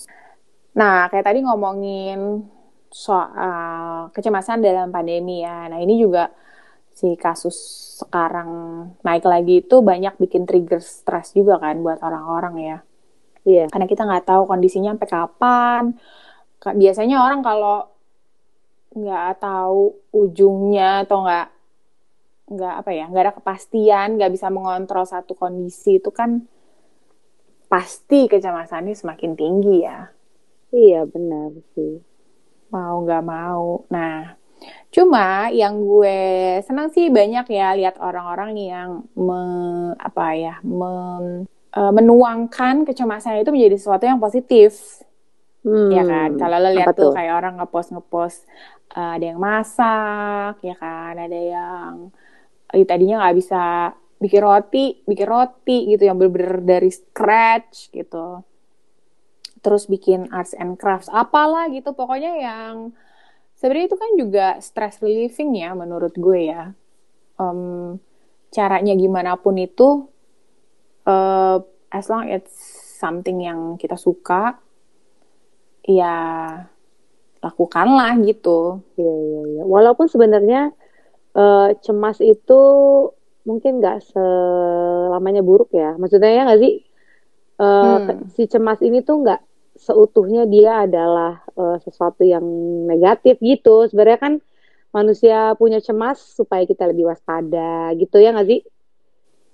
Nah 0.72 1.12
kayak 1.12 1.28
tadi 1.28 1.44
ngomongin 1.44 2.48
soal 2.92 4.12
kecemasan 4.12 4.60
dalam 4.60 4.92
pandemi 4.92 5.40
ya. 5.40 5.66
Nah 5.72 5.80
ini 5.80 5.96
juga 5.96 6.28
si 6.92 7.16
kasus 7.16 7.56
sekarang 8.04 8.50
naik 9.00 9.24
lagi 9.24 9.64
itu 9.64 9.80
banyak 9.80 10.20
bikin 10.20 10.44
trigger 10.44 10.84
stres 10.84 11.32
juga 11.32 11.56
kan 11.56 11.80
buat 11.80 11.98
orang-orang 12.04 12.54
ya. 12.60 12.78
Iya. 13.48 13.56
Yeah. 13.64 13.66
Karena 13.72 13.86
kita 13.88 14.04
nggak 14.04 14.26
tahu 14.28 14.42
kondisinya 14.44 14.92
sampai 14.94 15.08
kapan. 15.08 15.82
Biasanya 16.62 17.24
orang 17.24 17.40
kalau 17.42 17.90
nggak 18.92 19.40
tahu 19.40 19.96
ujungnya 20.12 21.08
atau 21.08 21.24
nggak 21.24 21.48
nggak 22.52 22.74
apa 22.84 22.90
ya 22.92 23.04
nggak 23.08 23.24
ada 23.24 23.34
kepastian 23.40 24.20
nggak 24.20 24.32
bisa 24.36 24.52
mengontrol 24.52 25.08
satu 25.08 25.32
kondisi 25.32 25.96
itu 25.96 26.12
kan 26.12 26.44
pasti 27.72 28.28
kecemasannya 28.28 28.92
semakin 28.92 29.32
tinggi 29.32 29.80
ya 29.80 30.12
iya 30.76 31.08
benar 31.08 31.56
sih 31.72 32.11
mau 32.72 33.04
nggak 33.04 33.24
mau. 33.24 33.84
Nah, 33.92 34.34
cuma 34.88 35.52
yang 35.52 35.76
gue 35.76 36.18
senang 36.64 36.88
sih 36.88 37.12
banyak 37.12 37.46
ya 37.52 37.76
lihat 37.76 38.00
orang-orang 38.00 38.56
yang 38.56 38.90
me, 39.12 39.42
apa 40.00 40.26
ya 40.34 40.54
me, 40.64 40.92
uh, 41.76 41.92
menuangkan 41.92 42.88
kecemasan 42.88 43.44
itu 43.44 43.52
menjadi 43.52 43.76
sesuatu 43.76 44.04
yang 44.08 44.18
positif. 44.18 45.04
Hmm, 45.62 45.94
ya 45.94 46.02
kan, 46.02 46.34
kalau 46.42 46.58
lo 46.58 46.74
lihat 46.74 46.90
tuh, 46.90 47.12
tuh 47.12 47.14
kayak 47.14 47.38
orang 47.38 47.54
ngepost 47.62 47.94
ngepost 47.94 48.40
uh, 48.98 49.14
ada 49.14 49.24
yang 49.30 49.38
masak, 49.38 50.58
ya 50.58 50.74
kan, 50.74 51.14
ada 51.14 51.38
yang 51.38 52.10
uh, 52.72 52.84
tadinya 52.88 53.22
nggak 53.22 53.36
bisa 53.38 53.94
bikin 54.18 54.42
roti, 54.42 54.86
bikin 55.06 55.28
roti 55.30 55.78
gitu 55.94 56.02
yang 56.02 56.18
bener-bener 56.18 56.58
dari 56.66 56.90
scratch 56.90 57.94
gitu 57.94 58.42
terus 59.62 59.86
bikin 59.86 60.28
arts 60.34 60.52
and 60.58 60.76
crafts 60.76 61.08
apalah 61.08 61.70
gitu. 61.70 61.94
Pokoknya 61.94 62.34
yang 62.36 62.90
sebenarnya 63.56 63.86
itu 63.94 63.96
kan 63.96 64.10
juga 64.18 64.46
stress 64.58 64.98
relieving 64.98 65.62
ya 65.62 65.70
menurut 65.72 66.12
gue 66.18 66.50
ya. 66.50 66.74
Um, 67.38 67.96
caranya 68.52 68.92
gimana 68.98 69.38
pun 69.40 69.56
itu 69.56 70.10
uh, 71.06 71.62
as 71.88 72.10
long 72.10 72.28
it's 72.28 72.52
something 72.98 73.40
yang 73.40 73.78
kita 73.78 73.94
suka 73.94 74.58
ya 75.86 76.18
lakukanlah 77.38 78.18
gitu. 78.26 78.82
Ya 78.98 79.14
ya 79.14 79.42
ya 79.58 79.62
walaupun 79.64 80.10
sebenarnya 80.10 80.74
uh, 81.38 81.70
cemas 81.82 82.18
itu 82.18 82.60
mungkin 83.46 83.78
nggak 83.78 84.10
selamanya 84.10 85.42
buruk 85.42 85.70
ya. 85.70 85.94
Maksudnya 85.94 86.30
ya 86.34 86.42
nggak 86.50 86.62
sih? 86.62 86.74
Uh, 87.62 88.10
hmm. 88.10 88.26
si 88.34 88.50
cemas 88.50 88.82
ini 88.82 89.06
tuh 89.06 89.22
nggak 89.22 89.51
seutuhnya 89.82 90.46
dia 90.46 90.86
adalah 90.86 91.42
uh, 91.58 91.76
sesuatu 91.82 92.22
yang 92.22 92.44
negatif 92.86 93.42
gitu. 93.42 93.90
Sebenarnya 93.90 94.18
kan 94.22 94.34
manusia 94.94 95.58
punya 95.58 95.82
cemas 95.82 96.22
supaya 96.22 96.62
kita 96.62 96.86
lebih 96.86 97.10
waspada 97.10 97.90
gitu 97.98 98.22
ya 98.22 98.30
nggak 98.30 98.48
sih? 98.48 98.60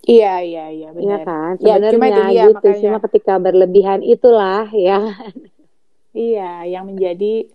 Iya 0.09 0.35
iya 0.45 0.65
iya 0.71 0.89
benar. 0.93 1.05
Iya 1.05 1.17
kan 1.25 1.53
sebenarnya 1.59 1.89
ya, 1.89 1.95
cuma 1.95 2.07
itu 2.07 2.23
dia, 2.23 2.45
gitu. 2.45 2.69
Makanya... 2.69 2.83
Cuma 2.85 2.99
ketika 3.09 3.35
berlebihan 3.41 4.01
itulah 4.05 4.65
ya. 4.71 4.99
Iya 6.13 6.53
yang 6.69 6.85
menjadi 6.93 7.49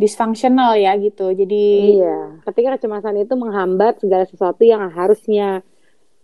disfungsional 0.00 0.80
ya 0.80 0.96
gitu. 0.96 1.30
Jadi 1.36 2.00
iya 2.00 2.40
ketika 2.48 2.80
kecemasan 2.80 3.20
itu 3.20 3.34
menghambat 3.36 4.00
segala 4.00 4.24
sesuatu 4.24 4.64
yang 4.64 4.88
harusnya 4.88 5.60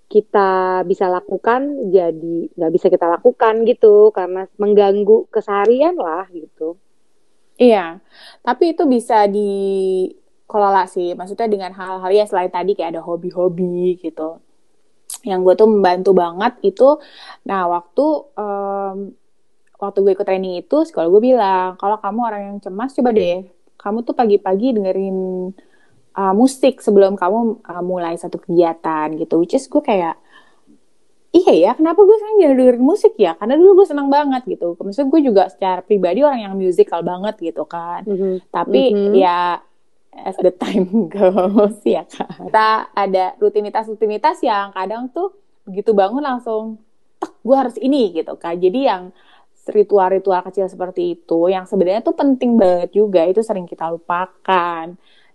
kita 0.06 0.82
bisa 0.86 1.10
lakukan 1.10 1.90
jadi 1.90 2.36
nggak 2.54 2.72
bisa 2.72 2.86
kita 2.86 3.06
lakukan 3.18 3.66
gitu 3.66 4.14
karena 4.14 4.46
mengganggu 4.54 5.26
keseharian 5.34 5.98
lah 5.98 6.30
gitu. 6.30 6.78
Iya, 7.56 8.04
tapi 8.44 8.76
itu 8.76 8.84
bisa 8.84 9.24
dikelola 9.26 10.84
sih. 10.86 11.16
Maksudnya 11.16 11.48
dengan 11.48 11.72
hal-hal 11.72 12.12
ya 12.12 12.24
selain 12.28 12.52
tadi 12.52 12.76
kayak 12.76 12.94
ada 12.96 13.02
hobi-hobi 13.02 13.96
gitu. 13.98 14.38
Yang 15.24 15.40
gue 15.42 15.54
tuh 15.64 15.68
membantu 15.70 16.10
banget 16.14 16.52
itu, 16.62 17.00
nah 17.48 17.66
waktu 17.66 18.04
um, 18.36 18.96
waktu 19.80 19.98
gue 20.04 20.12
ikut 20.14 20.26
training 20.28 20.54
itu, 20.62 20.76
sekolah 20.86 21.08
gue 21.08 21.22
bilang 21.34 21.74
kalau 21.80 21.96
kamu 21.98 22.20
orang 22.22 22.42
yang 22.52 22.58
cemas 22.62 22.94
coba 22.94 23.10
deh, 23.16 23.48
kamu 23.80 23.98
tuh 24.06 24.14
pagi-pagi 24.14 24.76
dengerin 24.76 25.18
uh, 26.16 26.34
musik 26.34 26.80
sebelum 26.80 27.14
kamu 27.14 27.60
uh, 27.62 27.84
mulai 27.84 28.16
satu 28.16 28.40
kegiatan 28.40 29.12
gitu 29.20 29.38
which 29.38 29.54
is 29.54 29.68
gue 29.68 29.84
kayak 29.84 30.16
iya 31.36 31.52
ya 31.52 31.70
kenapa 31.76 32.00
gue 32.00 32.16
sekarang 32.16 32.36
jadi 32.40 32.54
dengerin 32.56 32.84
musik 32.84 33.14
ya? 33.20 33.36
Karena 33.36 33.60
dulu 33.60 33.84
gue 33.84 33.86
senang 33.92 34.08
banget 34.08 34.42
gitu. 34.48 34.72
Maksudnya 34.80 35.08
gue 35.12 35.20
juga 35.20 35.42
secara 35.52 35.80
pribadi 35.84 36.24
orang 36.24 36.48
yang 36.48 36.54
musical 36.56 37.04
banget 37.04 37.36
gitu 37.52 37.68
kan. 37.68 38.08
Mm-hmm. 38.08 38.48
tapi 38.48 38.82
mm-hmm. 38.92 39.12
ya 39.12 39.60
as 40.16 40.36
the 40.40 40.48
time 40.48 40.88
goes 41.12 41.76
ya 41.84 42.08
kan. 42.08 42.48
Kita 42.48 42.68
ada 42.96 43.24
rutinitas-rutinitas 43.36 44.40
yang 44.40 44.72
kadang 44.72 45.12
tuh 45.12 45.36
begitu 45.68 45.92
bangun 45.92 46.24
langsung 46.24 46.80
tek 47.20 47.32
gue 47.44 47.56
harus 47.56 47.76
ini 47.76 48.16
gitu 48.16 48.32
kan. 48.40 48.56
Jadi 48.56 48.80
yang 48.88 49.12
ritual-ritual 49.66 50.46
kecil 50.46 50.70
seperti 50.70 51.18
itu 51.18 51.50
yang 51.50 51.66
sebenarnya 51.66 52.00
tuh 52.00 52.14
penting 52.14 52.54
banget 52.54 52.94
juga 52.96 53.26
itu 53.28 53.44
sering 53.44 53.68
kita 53.68 53.92
lupakan. 53.92 54.94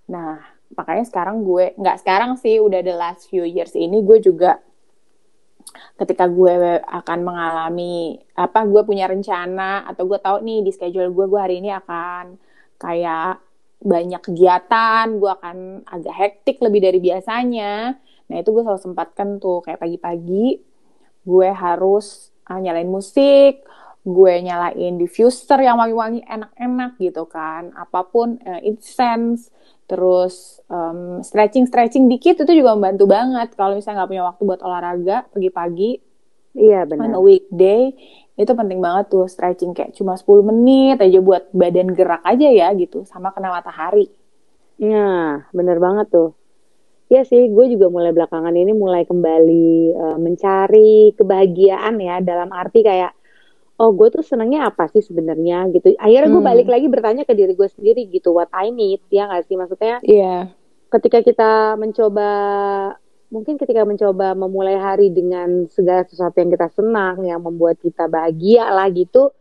Nah 0.10 0.51
makanya 0.76 1.06
sekarang 1.08 1.44
gue 1.44 1.76
nggak 1.78 1.98
sekarang 2.02 2.36
sih 2.40 2.60
udah 2.60 2.80
the 2.84 2.96
last 2.96 3.28
few 3.28 3.44
years 3.44 3.72
ini 3.76 4.02
gue 4.04 4.20
juga 4.24 4.60
ketika 5.96 6.26
gue 6.28 6.82
akan 6.82 7.20
mengalami 7.22 8.20
apa 8.36 8.66
gue 8.66 8.82
punya 8.84 9.06
rencana 9.08 9.86
atau 9.88 10.10
gue 10.10 10.20
tahu 10.20 10.42
nih 10.44 10.60
di 10.66 10.72
schedule 10.74 11.14
gue 11.14 11.26
gue 11.30 11.40
hari 11.40 11.62
ini 11.62 11.70
akan 11.72 12.36
kayak 12.82 13.40
banyak 13.82 14.22
kegiatan 14.22 15.06
gue 15.18 15.32
akan 15.32 15.58
agak 15.90 16.14
hektik 16.14 16.62
lebih 16.62 16.86
dari 16.86 17.02
biasanya. 17.02 17.98
Nah 18.30 18.36
itu 18.38 18.54
gue 18.54 18.62
selalu 18.62 18.82
sempatkan 18.82 19.42
tuh 19.42 19.66
kayak 19.66 19.82
pagi-pagi 19.82 20.62
gue 21.26 21.50
harus 21.54 22.34
uh, 22.50 22.58
nyalain 22.58 22.90
musik 22.90 23.62
gue 24.02 24.34
nyalain 24.42 24.98
diffuser 24.98 25.62
yang 25.62 25.78
wangi-wangi 25.78 26.26
enak-enak 26.26 26.98
gitu 26.98 27.30
kan 27.30 27.70
apa 27.78 28.02
pun 28.10 28.42
uh, 28.42 28.58
incense 28.66 29.54
terus 29.92 30.64
um, 30.72 31.20
stretching 31.20 31.68
stretching 31.68 32.08
dikit 32.08 32.48
itu 32.48 32.64
juga 32.64 32.80
membantu 32.80 33.12
banget. 33.12 33.52
Kalau 33.60 33.76
misalnya 33.76 34.04
nggak 34.04 34.12
punya 34.16 34.24
waktu 34.24 34.42
buat 34.48 34.62
olahraga 34.64 35.28
pagi-pagi 35.36 36.00
iya 36.56 36.84
benar 36.84 37.12
on 37.12 37.16
a 37.16 37.22
weekday 37.24 37.96
itu 38.40 38.52
penting 38.56 38.80
banget 38.80 39.12
tuh 39.12 39.28
stretching. 39.28 39.76
Kayak 39.76 39.92
cuma 40.00 40.16
10 40.16 40.48
menit 40.48 40.98
aja 41.04 41.20
buat 41.20 41.52
badan 41.52 41.92
gerak 41.92 42.24
aja 42.24 42.48
ya 42.48 42.72
gitu. 42.80 43.04
Sama 43.04 43.36
kena 43.36 43.52
matahari. 43.52 44.08
Nah 44.80 45.44
bener 45.52 45.76
banget 45.84 46.08
tuh. 46.08 46.32
Ya 47.12 47.28
sih 47.28 47.52
gue 47.52 47.66
juga 47.68 47.92
mulai 47.92 48.16
belakangan 48.16 48.56
ini 48.56 48.72
mulai 48.72 49.04
kembali 49.04 49.68
uh, 49.92 50.18
mencari 50.24 51.12
kebahagiaan 51.20 52.00
ya 52.00 52.24
dalam 52.24 52.48
arti 52.56 52.80
kayak 52.80 53.12
oh 53.82 53.90
gue 53.98 54.08
tuh 54.14 54.22
senangnya 54.22 54.70
apa 54.70 54.86
sih 54.94 55.02
sebenarnya 55.02 55.66
gitu. 55.74 55.98
Akhirnya 55.98 56.30
gue 56.30 56.42
hmm. 56.46 56.52
balik 56.54 56.68
lagi 56.70 56.86
bertanya 56.86 57.24
ke 57.26 57.34
diri 57.34 57.58
gue 57.58 57.66
sendiri 57.66 58.06
gitu. 58.14 58.30
What 58.38 58.54
I 58.54 58.70
need 58.70 59.02
ya 59.10 59.26
nggak 59.26 59.50
sih? 59.50 59.58
Maksudnya 59.58 59.98
iya. 60.06 60.22
yeah. 60.22 60.42
ketika 60.94 61.26
kita 61.26 61.74
mencoba 61.82 62.30
mungkin 63.34 63.58
ketika 63.58 63.82
mencoba 63.88 64.38
memulai 64.38 64.78
hari 64.78 65.10
dengan 65.10 65.66
segala 65.74 66.06
sesuatu 66.06 66.38
yang 66.38 66.52
kita 66.54 66.68
senang 66.70 67.26
yang 67.26 67.42
membuat 67.42 67.80
kita 67.82 68.06
bahagia 68.12 68.70
lah 68.70 68.92
gitu 68.92 69.32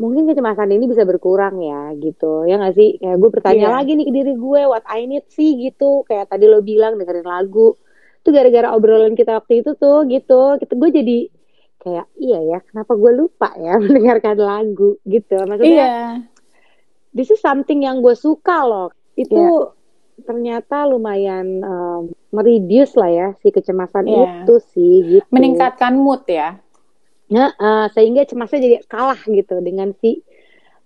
mungkin 0.00 0.24
kecemasan 0.24 0.72
ini 0.72 0.88
bisa 0.88 1.04
berkurang 1.04 1.60
ya 1.60 1.92
gitu. 2.00 2.48
Ya 2.48 2.56
nggak 2.56 2.72
sih? 2.72 2.96
Kayak 2.96 3.16
gue 3.20 3.30
bertanya 3.36 3.66
yeah. 3.68 3.76
lagi 3.76 3.92
nih 3.92 4.06
ke 4.08 4.12
diri 4.16 4.32
gue 4.32 4.60
what 4.64 4.86
I 4.88 5.04
need 5.04 5.28
sih 5.28 5.60
gitu. 5.60 6.08
Kayak 6.08 6.32
tadi 6.32 6.48
lo 6.48 6.64
bilang 6.64 6.96
dengerin 6.96 7.28
lagu. 7.28 7.76
Tuh 8.24 8.32
gara-gara 8.32 8.72
obrolan 8.72 9.12
kita 9.12 9.36
waktu 9.36 9.60
itu 9.60 9.76
tuh 9.76 10.08
gitu. 10.08 10.56
Kita 10.56 10.72
gue 10.72 10.90
jadi 10.94 11.18
kayak 11.80 12.06
iya 12.20 12.38
ya 12.44 12.58
kenapa 12.60 12.92
gue 12.94 13.12
lupa 13.16 13.56
ya 13.56 13.76
mendengarkan 13.82 14.36
lagu 14.36 15.00
gitu 15.08 15.34
maksudnya 15.48 15.88
yeah. 15.88 16.10
this 17.16 17.32
is 17.32 17.40
something 17.40 17.82
yang 17.82 18.04
gue 18.04 18.14
suka 18.14 18.62
loh 18.68 18.88
itu 19.16 19.34
yeah 19.34 19.80
ternyata 20.22 20.84
lumayan 20.86 21.64
um, 21.64 22.02
meridius 22.30 22.94
lah 22.94 23.10
ya 23.10 23.28
si 23.40 23.48
kecemasan 23.50 24.04
yeah. 24.06 24.44
itu 24.44 24.54
sih 24.72 24.94
gitu. 25.18 25.26
Meningkatkan 25.32 25.96
mood 25.96 26.22
ya. 26.28 26.60
Nah, 27.30 27.54
uh, 27.56 27.86
sehingga 27.94 28.26
cemasnya 28.26 28.60
jadi 28.60 28.76
kalah 28.90 29.20
gitu 29.26 29.62
dengan 29.62 29.94
si 29.98 30.22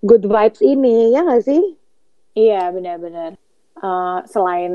good 0.05 0.25
vibes 0.25 0.61
ini 0.61 1.11
ya 1.11 1.25
nggak 1.25 1.43
sih? 1.43 1.63
Iya 2.37 2.69
benar-benar. 2.71 3.37
Uh, 3.75 4.23
selain 4.29 4.73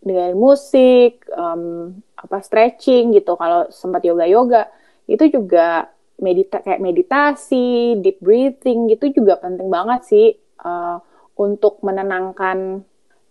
dengan 0.00 0.32
musik, 0.32 1.28
um, 1.36 1.92
apa 2.16 2.40
stretching 2.40 3.12
gitu, 3.12 3.36
kalau 3.36 3.68
sempat 3.68 4.00
yoga 4.00 4.24
yoga 4.24 4.62
itu 5.10 5.24
juga 5.28 5.90
medita 6.20 6.62
kayak 6.62 6.78
meditasi, 6.84 7.98
deep 7.98 8.20
breathing 8.22 8.92
gitu 8.92 9.10
juga 9.10 9.40
penting 9.40 9.66
banget 9.72 10.00
sih 10.06 10.26
uh, 10.62 11.00
untuk 11.40 11.80
menenangkan 11.82 12.84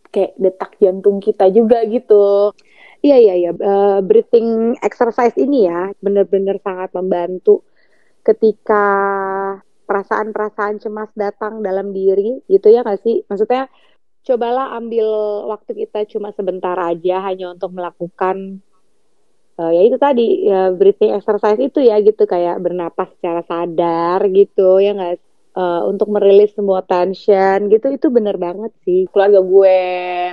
kayak 0.09 0.33
detak 0.41 0.75
jantung 0.81 1.21
kita 1.21 1.47
juga 1.53 1.85
gitu. 1.85 2.51
Iya 2.99 3.17
iya 3.21 3.33
iya, 3.39 3.51
uh, 3.55 3.99
breathing 4.03 4.75
exercise 4.83 5.37
ini 5.39 5.69
ya 5.69 5.95
benar-benar 6.03 6.59
sangat 6.59 6.91
membantu 6.91 7.63
ketika 8.27 8.85
perasaan-perasaan 9.87 10.83
cemas 10.83 11.09
datang 11.15 11.63
dalam 11.63 11.95
diri 11.95 12.43
gitu 12.51 12.67
ya 12.67 12.83
nggak 12.83 12.99
sih? 13.05 13.23
Maksudnya 13.29 13.71
cobalah 14.27 14.75
ambil 14.75 15.07
waktu 15.47 15.87
kita 15.87 16.05
cuma 16.11 16.35
sebentar 16.35 16.75
aja 16.75 17.23
hanya 17.23 17.55
untuk 17.55 17.71
melakukan 17.71 18.59
uh, 19.59 19.71
ya 19.75 19.81
itu 19.83 19.97
tadi 19.99 20.47
ya 20.47 20.71
breathing 20.71 21.11
exercise 21.11 21.59
itu 21.59 21.83
ya 21.83 21.99
gitu 21.99 22.23
kayak 22.23 22.63
bernapas 22.63 23.11
secara 23.19 23.43
sadar 23.43 24.23
gitu 24.31 24.79
ya 24.79 24.95
nggak 24.95 25.19
uh, 25.59 25.81
untuk 25.91 26.07
merilis 26.15 26.55
semua 26.55 26.79
tension 26.87 27.67
gitu 27.67 27.91
itu 27.91 28.07
bener 28.07 28.39
banget 28.39 28.71
sih. 28.87 29.05
Keluarga 29.11 29.43
gue 29.43 29.79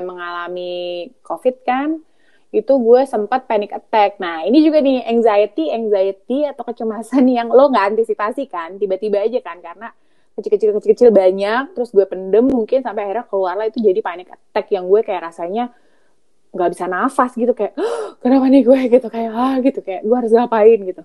mengalami 0.06 1.11
covid 1.26 1.56
kan 1.66 1.99
itu 2.54 2.73
gue 2.73 3.02
sempat 3.04 3.45
panic 3.50 3.75
attack. 3.75 4.23
Nah 4.23 4.47
ini 4.47 4.62
juga 4.62 4.78
nih 4.80 5.02
anxiety 5.11 5.75
anxiety 5.75 6.47
atau 6.47 6.62
kecemasan 6.62 7.26
yang 7.26 7.50
lo 7.50 7.68
nggak 7.68 7.99
antisipasi 7.99 8.47
kan 8.47 8.78
tiba-tiba 8.78 9.21
aja 9.26 9.42
kan 9.42 9.59
karena 9.59 9.90
kecil-kecil 10.37 10.76
kecil-kecil 10.76 11.11
banyak 11.16 11.73
terus 11.73 11.90
gue 11.97 12.04
pendem 12.04 12.45
mungkin 12.45 12.85
sampai 12.85 13.09
akhirnya 13.09 13.25
keluar 13.25 13.56
lah 13.56 13.66
itu 13.73 13.80
jadi 13.80 14.04
panic 14.04 14.28
attack 14.28 14.68
yang 14.68 14.85
gue 14.85 15.00
kayak 15.00 15.33
rasanya 15.33 15.73
nggak 16.56 16.72
bisa 16.72 16.88
nafas 16.88 17.36
gitu 17.36 17.52
kayak 17.52 17.76
kenapa 18.25 18.48
nih 18.48 18.62
gue? 18.64 18.80
Gitu 18.88 19.06
kayak 19.12 19.32
ah 19.36 19.54
gitu 19.60 19.80
kayak 19.84 20.02
gue 20.02 20.16
harus 20.16 20.32
ngapain? 20.32 20.80
Gitu. 20.80 21.02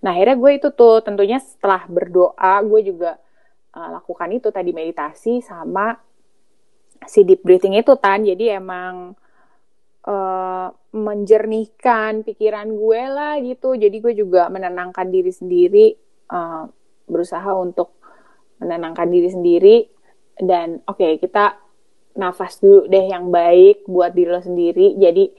Nah 0.00 0.10
akhirnya 0.16 0.36
gue 0.40 0.50
itu 0.56 0.68
tuh 0.72 1.04
tentunya 1.04 1.38
setelah 1.38 1.84
berdoa 1.86 2.64
gue 2.64 2.80
juga 2.88 3.20
uh, 3.76 3.88
lakukan 4.00 4.32
itu 4.32 4.48
tadi 4.48 4.70
meditasi 4.72 5.44
sama 5.44 5.94
si 7.06 7.22
deep 7.22 7.46
breathing 7.46 7.78
itu 7.78 7.94
tan 8.00 8.26
jadi 8.26 8.58
emang 8.58 9.14
uh, 10.08 10.68
menjernihkan 10.90 12.24
pikiran 12.24 12.68
gue 12.72 13.02
lah 13.12 13.36
gitu. 13.44 13.76
Jadi 13.76 13.96
gue 14.00 14.14
juga 14.16 14.48
menenangkan 14.48 15.06
diri 15.12 15.30
sendiri 15.30 15.86
uh, 16.32 16.64
berusaha 17.04 17.50
untuk 17.54 18.00
menenangkan 18.58 19.08
diri 19.12 19.28
sendiri. 19.28 19.76
Dan 20.38 20.80
oke 20.86 21.02
okay, 21.02 21.12
kita 21.18 21.67
nafas 22.18 22.58
dulu 22.58 22.90
deh 22.90 23.06
yang 23.06 23.30
baik 23.30 23.86
buat 23.86 24.10
diri 24.10 24.30
lo 24.34 24.42
sendiri. 24.42 24.98
Jadi 24.98 25.30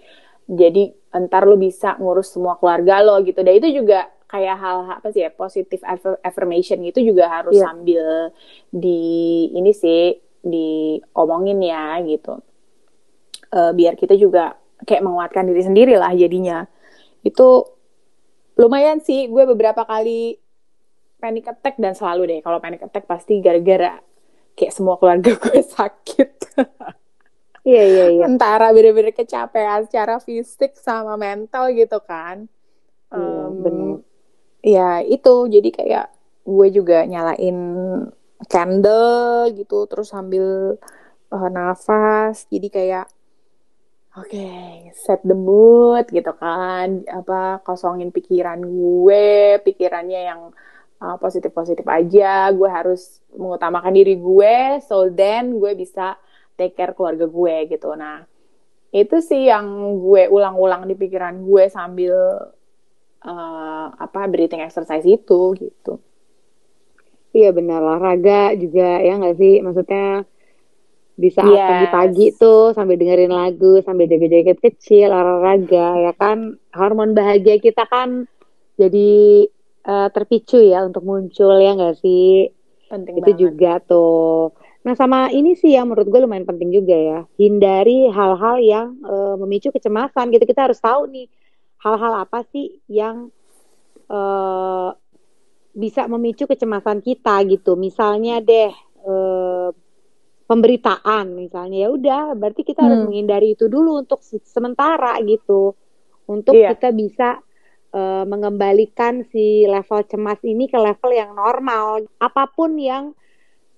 jadi 0.50 0.90
entar 1.14 1.44
lo 1.46 1.60
bisa 1.60 2.00
ngurus 2.00 2.32
semua 2.34 2.56
keluarga 2.56 3.04
lo 3.04 3.20
gitu. 3.22 3.44
Dan 3.44 3.60
itu 3.60 3.84
juga 3.84 4.08
kayak 4.30 4.56
hal 4.62 4.78
apa 5.02 5.10
sih 5.12 5.26
ya 5.26 5.34
positif 5.34 5.82
affirmation 6.24 6.80
gitu 6.86 7.02
juga 7.02 7.28
harus 7.28 7.58
yeah. 7.58 7.66
sambil 7.66 8.06
di 8.70 9.50
ini 9.52 9.76
sih 9.76 10.16
diomongin 10.40 11.60
ya 11.60 12.00
gitu. 12.08 12.40
Uh, 13.50 13.74
biar 13.74 13.98
kita 13.98 14.14
juga 14.14 14.56
kayak 14.88 15.04
menguatkan 15.04 15.44
diri 15.50 15.62
sendiri 15.66 15.94
lah 16.00 16.16
jadinya. 16.16 16.64
Itu 17.26 17.76
lumayan 18.56 19.04
sih. 19.04 19.28
Gue 19.28 19.44
beberapa 19.44 19.84
kali 19.84 20.40
panic 21.20 21.52
attack 21.52 21.76
dan 21.82 21.98
selalu 21.98 22.22
deh. 22.30 22.40
Kalau 22.40 22.64
panic 22.64 22.86
attack 22.88 23.04
pasti 23.10 23.44
gara-gara 23.44 24.00
kayak 24.60 24.76
semua 24.76 25.00
keluarga 25.00 25.32
gue 25.32 25.64
sakit. 25.80 26.60
Iya 27.64 27.84
iya 27.88 28.06
iya. 28.20 28.24
Antara 28.28 28.76
bener-bener 28.76 29.16
kecapean 29.16 29.88
secara 29.88 30.20
fisik 30.20 30.76
sama 30.76 31.16
mental 31.16 31.72
gitu 31.72 32.04
kan. 32.04 32.52
Iya, 33.16 33.48
um, 33.48 33.64
bener. 33.64 33.90
ya 34.60 35.00
itu 35.00 35.48
jadi 35.48 35.70
kayak 35.72 36.06
gue 36.44 36.68
juga 36.76 37.08
nyalain 37.08 37.58
candle 38.52 39.48
gitu 39.56 39.88
terus 39.88 40.12
sambil 40.12 40.76
uh, 41.32 41.50
nafas 41.52 42.44
jadi 42.52 42.68
kayak 42.68 43.08
oke 44.20 44.28
okay, 44.28 44.92
set 44.96 45.24
the 45.24 45.36
mood 45.36 46.04
gitu 46.12 46.36
kan. 46.36 47.08
Apa 47.08 47.64
kosongin 47.64 48.12
pikiran 48.12 48.60
gue 48.60 49.60
pikirannya 49.64 50.22
yang 50.28 50.42
uh, 51.02 51.18
positif 51.18 51.52
positif 51.56 51.86
aja. 51.88 52.52
Gue 52.54 52.70
harus 52.70 53.24
mengutamakan 53.34 53.96
diri 53.96 54.16
gue 54.20 54.84
so 54.84 55.08
then 55.10 55.58
gue 55.58 55.72
bisa 55.76 56.20
take 56.60 56.76
care 56.76 56.94
keluarga 56.96 57.26
gue 57.26 57.56
gitu. 57.72 57.96
Nah 57.96 58.24
itu 58.90 59.22
sih 59.22 59.48
yang 59.48 59.66
gue 60.02 60.28
ulang-ulang 60.28 60.90
di 60.90 60.98
pikiran 60.98 61.46
gue 61.46 61.70
sambil 61.70 62.16
uh, 63.24 63.86
apa 63.96 64.26
breathing 64.28 64.64
exercise 64.66 65.06
itu 65.06 65.56
gitu. 65.58 66.02
Iya 67.30 67.54
benar. 67.54 67.86
Olahraga 67.86 68.58
juga 68.58 69.00
ya 69.06 69.14
nggak 69.22 69.38
sih? 69.38 69.62
Maksudnya 69.62 70.26
di 71.20 71.30
saat 71.36 71.52
yes. 71.52 71.68
pagi-pagi 71.68 72.28
tuh 72.40 72.72
sambil 72.72 72.96
dengerin 72.96 73.36
lagu 73.36 73.84
sambil 73.84 74.08
jaga-jaga 74.08 74.56
kecil 74.58 75.14
olahraga 75.14 76.10
ya 76.10 76.14
kan? 76.18 76.58
Hormon 76.74 77.14
bahagia 77.14 77.62
kita 77.62 77.86
kan 77.86 78.26
jadi 78.80 79.46
uh, 79.90 80.08
terpicu 80.14 80.62
ya 80.62 80.86
untuk 80.86 81.02
muncul 81.02 81.58
ya 81.58 81.74
nggak 81.74 81.98
sih 81.98 82.54
penting 82.86 83.18
itu 83.18 83.32
banget. 83.34 83.42
juga 83.42 83.72
tuh 83.82 84.54
nah 84.86 84.94
sama 84.94 85.34
ini 85.34 85.58
sih 85.58 85.74
yang 85.74 85.90
menurut 85.90 86.08
gue 86.08 86.22
lumayan 86.22 86.46
penting 86.46 86.70
juga 86.70 86.94
ya 86.94 87.20
hindari 87.42 88.08
hal-hal 88.14 88.62
yang 88.62 88.88
uh, 89.02 89.34
memicu 89.42 89.74
kecemasan 89.74 90.30
gitu 90.30 90.46
kita 90.46 90.70
harus 90.70 90.78
tahu 90.78 91.10
nih 91.10 91.28
hal-hal 91.80 92.14
apa 92.24 92.46
sih 92.52 92.80
yang 92.88 93.34
uh, 94.12 94.92
bisa 95.74 96.06
memicu 96.12 96.50
kecemasan 96.50 97.00
kita 97.00 97.40
gitu. 97.48 97.80
Misalnya 97.80 98.44
deh 98.44 98.74
uh, 99.08 99.72
pemberitaan 100.50 101.38
misalnya 101.38 101.86
ya 101.86 101.90
udah 101.94 102.22
berarti 102.34 102.66
kita 102.66 102.82
hmm. 102.82 102.88
harus 102.90 103.02
menghindari 103.06 103.54
itu 103.56 103.72
dulu 103.72 104.04
untuk 104.04 104.20
sementara 104.26 105.16
gitu. 105.24 105.78
Untuk 106.30 106.54
yeah. 106.54 106.76
kita 106.76 106.94
bisa 106.94 107.42
uh, 107.94 108.24
mengembalikan 108.26 109.26
si 109.30 109.66
level 109.66 110.06
cemas 110.06 110.40
ini 110.46 110.70
ke 110.70 110.78
level 110.78 111.12
yang 111.14 111.34
normal. 111.36 112.06
Apa 112.22 112.50
pun 112.50 112.78
yang 112.78 113.14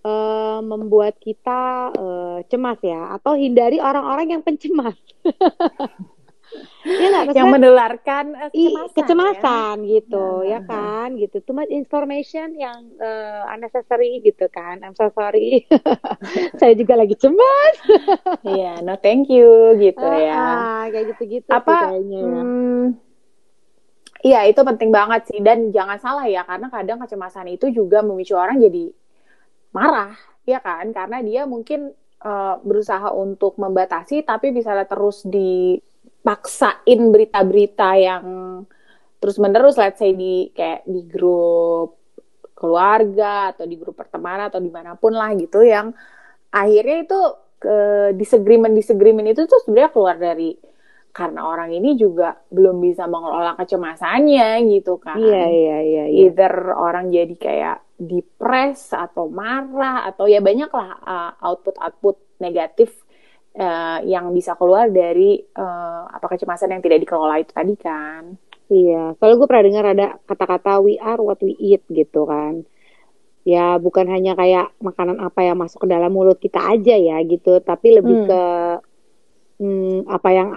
uh, 0.06 0.60
membuat 0.64 1.18
kita 1.22 1.92
uh, 1.94 2.40
cemas 2.50 2.80
ya 2.82 3.16
atau 3.16 3.38
hindari 3.38 3.78
orang-orang 3.78 4.38
yang 4.38 4.42
pencemas. 4.44 4.98
ya 6.84 7.08
gak, 7.24 7.38
yang 7.38 7.48
menularkan 7.48 8.36
uh, 8.36 8.50
kecemasan, 8.52 8.96
kecemasan 8.98 9.76
ya? 9.86 9.90
gitu 10.00 10.26
nah, 10.44 10.50
ya 10.50 10.60
kan 10.66 11.08
gitu 11.16 11.38
too 11.46 11.56
much 11.56 11.72
information 11.72 12.58
yang 12.60 12.92
uh, 13.00 13.48
unnecessary 13.56 14.20
gitu 14.20 14.52
kan 14.52 14.84
I'm 14.84 14.98
so 14.98 15.08
sorry 15.16 15.64
saya 16.60 16.74
juga 16.76 17.00
lagi 17.00 17.16
cemas 17.16 17.76
iya 18.44 18.76
yeah, 18.76 18.84
no 18.84 19.00
thank 19.00 19.32
you 19.32 19.80
gitu 19.80 20.04
uh, 20.04 20.20
ya 20.20 20.44
kayak 20.92 21.16
gitu-gitu 21.16 21.50
apa 21.50 21.96
kayaknya 21.96 22.20
ya. 22.20 22.42
hmm, 22.44 22.86
Iya 24.22 24.46
itu 24.50 24.62
penting 24.62 24.90
banget 24.94 25.22
sih. 25.30 25.40
Dan 25.42 25.74
jangan 25.74 25.98
salah 25.98 26.26
ya 26.30 26.46
karena 26.46 26.68
kadang 26.70 26.98
kecemasan 27.02 27.48
itu 27.50 27.74
juga 27.74 28.06
memicu 28.06 28.38
orang 28.38 28.62
jadi 28.62 28.94
marah 29.74 30.14
ya 30.46 30.60
kan? 30.62 30.94
Karena 30.94 31.18
dia 31.26 31.42
mungkin 31.50 31.90
uh, 32.22 32.56
berusaha 32.62 33.10
untuk 33.14 33.58
membatasi 33.58 34.22
tapi 34.26 34.54
bisa 34.54 34.78
terus 34.86 35.26
di 35.26 35.78
paksain 36.22 37.02
berita-berita 37.10 37.90
yang 37.98 38.26
terus 39.18 39.38
menerus 39.42 39.78
let's 39.78 39.98
say 40.02 40.14
di 40.14 40.50
kayak 40.54 40.86
di 40.86 41.02
grup 41.10 41.98
keluarga 42.54 43.54
atau 43.54 43.66
di 43.66 43.74
grup 43.78 43.98
pertemanan 43.98 44.54
atau 44.54 44.62
di 44.62 44.70
mana 44.70 44.94
pun 44.94 45.14
lah 45.18 45.34
gitu 45.34 45.66
yang 45.66 45.94
akhirnya 46.54 46.98
itu 47.06 47.20
ke 47.62 47.78
disagreement 48.18 48.74
disagreement 48.78 49.34
itu 49.34 49.46
tuh 49.50 49.62
sebenarnya 49.66 49.92
keluar 49.94 50.18
dari 50.18 50.58
karena 51.12 51.44
orang 51.44 51.76
ini 51.76 52.00
juga 52.00 52.40
belum 52.48 52.80
bisa 52.80 53.06
mengelola 53.06 53.60
kecemasannya 53.60 54.64
gitu 54.72 54.96
kan. 54.98 55.20
Iya 55.20 55.44
iya 55.48 55.78
iya. 55.84 56.04
iya. 56.08 56.28
Either 56.28 56.72
orang 56.72 57.12
jadi 57.12 57.36
kayak 57.36 57.78
depres 58.02 58.96
atau 58.96 59.30
marah 59.30 60.08
atau 60.10 60.26
ya 60.26 60.42
banyak 60.42 60.72
lah 60.72 60.90
uh, 61.04 61.32
output-output 61.46 62.42
negatif 62.42 62.90
uh, 63.60 64.02
yang 64.02 64.32
bisa 64.34 64.58
keluar 64.58 64.90
dari 64.90 65.38
uh, 65.38 66.10
apa 66.10 66.26
kecemasan 66.32 66.74
yang 66.74 66.82
tidak 66.82 67.04
dikelola 67.06 67.38
itu 67.44 67.52
tadi 67.54 67.76
kan. 67.78 68.24
Iya, 68.72 69.20
soalnya 69.20 69.36
gue 69.36 69.48
pernah 69.52 69.66
dengar 69.68 69.86
ada 69.92 70.08
kata-kata 70.24 70.80
we 70.80 70.96
are 70.96 71.20
what 71.20 71.44
we 71.44 71.60
eat 71.60 71.84
gitu 71.92 72.24
kan. 72.24 72.64
Ya 73.44 73.76
bukan 73.76 74.08
hanya 74.08 74.32
kayak 74.40 74.72
makanan 74.80 75.20
apa 75.20 75.44
yang 75.44 75.60
masuk 75.60 75.84
ke 75.84 75.88
dalam 75.92 76.14
mulut 76.16 76.40
kita 76.40 76.72
aja 76.72 76.96
ya 76.96 77.20
gitu, 77.28 77.60
tapi 77.60 78.00
lebih 78.00 78.24
hmm. 78.24 78.28
ke 78.32 78.44
hmm, 79.60 79.98
apa 80.08 80.30
yang 80.32 80.50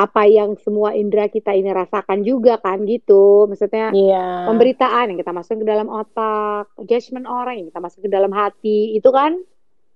apa 0.00 0.24
yang 0.24 0.56
semua 0.56 0.96
indera 0.96 1.28
kita 1.28 1.52
ini 1.52 1.68
rasakan 1.68 2.24
juga 2.24 2.56
kan 2.56 2.80
gitu. 2.88 3.44
Maksudnya 3.44 3.92
yeah. 3.92 4.48
pemberitaan 4.48 5.12
yang 5.12 5.18
kita 5.20 5.36
masuk 5.36 5.60
ke 5.60 5.66
dalam 5.68 5.92
otak, 5.92 6.72
judgment 6.88 7.28
orang 7.28 7.60
yang 7.60 7.66
kita 7.68 7.80
masuk 7.84 8.00
ke 8.08 8.10
dalam 8.10 8.32
hati, 8.32 8.96
itu 8.96 9.12
kan? 9.12 9.36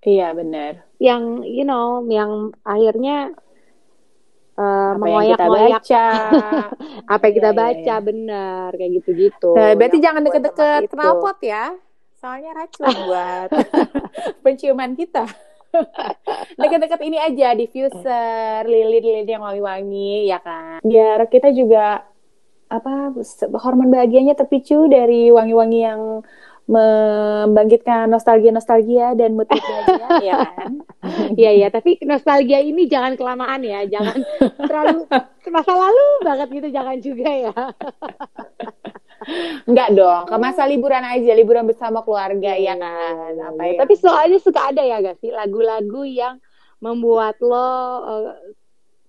Iya 0.05 0.37
benar. 0.37 0.85
Yang 1.01 1.49
you 1.49 1.65
know, 1.65 2.05
yang 2.05 2.53
akhirnya 2.61 3.33
uh, 4.59 4.93
apa 4.95 5.07
yang 5.09 5.25
kita 5.35 5.47
baca 5.49 6.05
apa 7.15 7.23
yang 7.29 7.35
kita 7.35 7.51
iya, 7.51 7.59
baca 7.59 7.79
iya, 7.79 7.97
iya. 7.99 8.07
benar 8.07 8.69
kayak 8.75 8.91
gitu-gitu 9.03 9.51
nah, 9.55 9.73
berarti 9.75 9.99
jangan 9.99 10.23
deket-deket 10.23 10.81
knalpot 10.95 11.39
ya 11.43 11.75
soalnya 12.19 12.51
racun 12.57 12.87
buat 12.89 13.49
penciuman 14.45 14.95
kita 14.95 15.27
deket-deket 16.61 17.01
ini 17.03 17.19
aja 17.19 17.55
diffuser 17.59 18.63
lilin-lilin 18.67 19.27
yang 19.27 19.43
wangi-wangi 19.45 20.31
ya 20.31 20.39
kan? 20.41 20.81
Biar 20.85 21.27
kita 21.29 21.51
juga 21.51 22.07
apa 22.73 23.13
hormon 23.61 23.93
bahagianya 23.93 24.35
terpicu 24.35 24.89
dari 24.89 25.29
wangi-wangi 25.31 25.81
yang 25.85 26.01
membangkitkan 26.65 28.09
nostalgia-nostalgia 28.09 29.13
dan 29.13 29.37
mood 29.37 29.49
bahagia 29.53 30.09
ya 30.25 30.37
kan? 30.41 30.73
Iya 31.37 31.51
iya, 31.53 31.69
tapi 31.69 32.01
nostalgia 32.05 32.61
ini 32.65 32.89
jangan 32.89 33.21
kelamaan 33.21 33.61
ya, 33.61 33.85
jangan 33.85 34.17
terlalu 34.57 35.05
masa 35.53 35.73
lalu 35.77 36.07
banget 36.25 36.49
gitu, 36.51 36.69
jangan 36.73 36.97
juga 36.99 37.31
ya. 37.31 37.55
Enggak 39.65 39.89
dong, 39.97 40.23
ke 40.29 40.37
masa 40.37 40.69
liburan 40.69 41.05
aja, 41.05 41.33
liburan 41.33 41.65
bersama 41.65 42.05
keluarga 42.05 42.53
ya 42.57 42.77
kan. 42.77 43.33
Apa 43.53 43.63
ya? 43.69 43.79
Tapi 43.85 43.95
soalnya 43.97 44.39
suka 44.41 44.73
ada 44.73 44.83
ya 44.85 45.01
gak 45.01 45.21
sih 45.21 45.33
lagu-lagu 45.33 46.05
yang 46.05 46.41
membuat 46.81 47.41
lo 47.41 47.57
uh, 47.57 48.37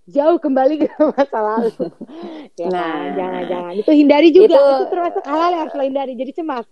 jauh 0.06 0.38
kembali 0.38 0.86
ke 0.86 0.88
masa 1.18 1.40
lalu. 1.42 1.74
ya, 2.62 2.70
nah, 2.70 3.10
jangan 3.18 3.44
jangan 3.50 3.74
itu 3.74 3.92
hindari 3.92 4.30
juga. 4.30 4.54
Itu, 4.54 4.62
itu 4.62 4.86
termasuk 4.94 5.24
hal 5.26 5.50
yang 5.50 5.62
harus 5.66 5.76
hindari. 5.82 6.14
Jadi 6.14 6.32
cemas. 6.38 6.66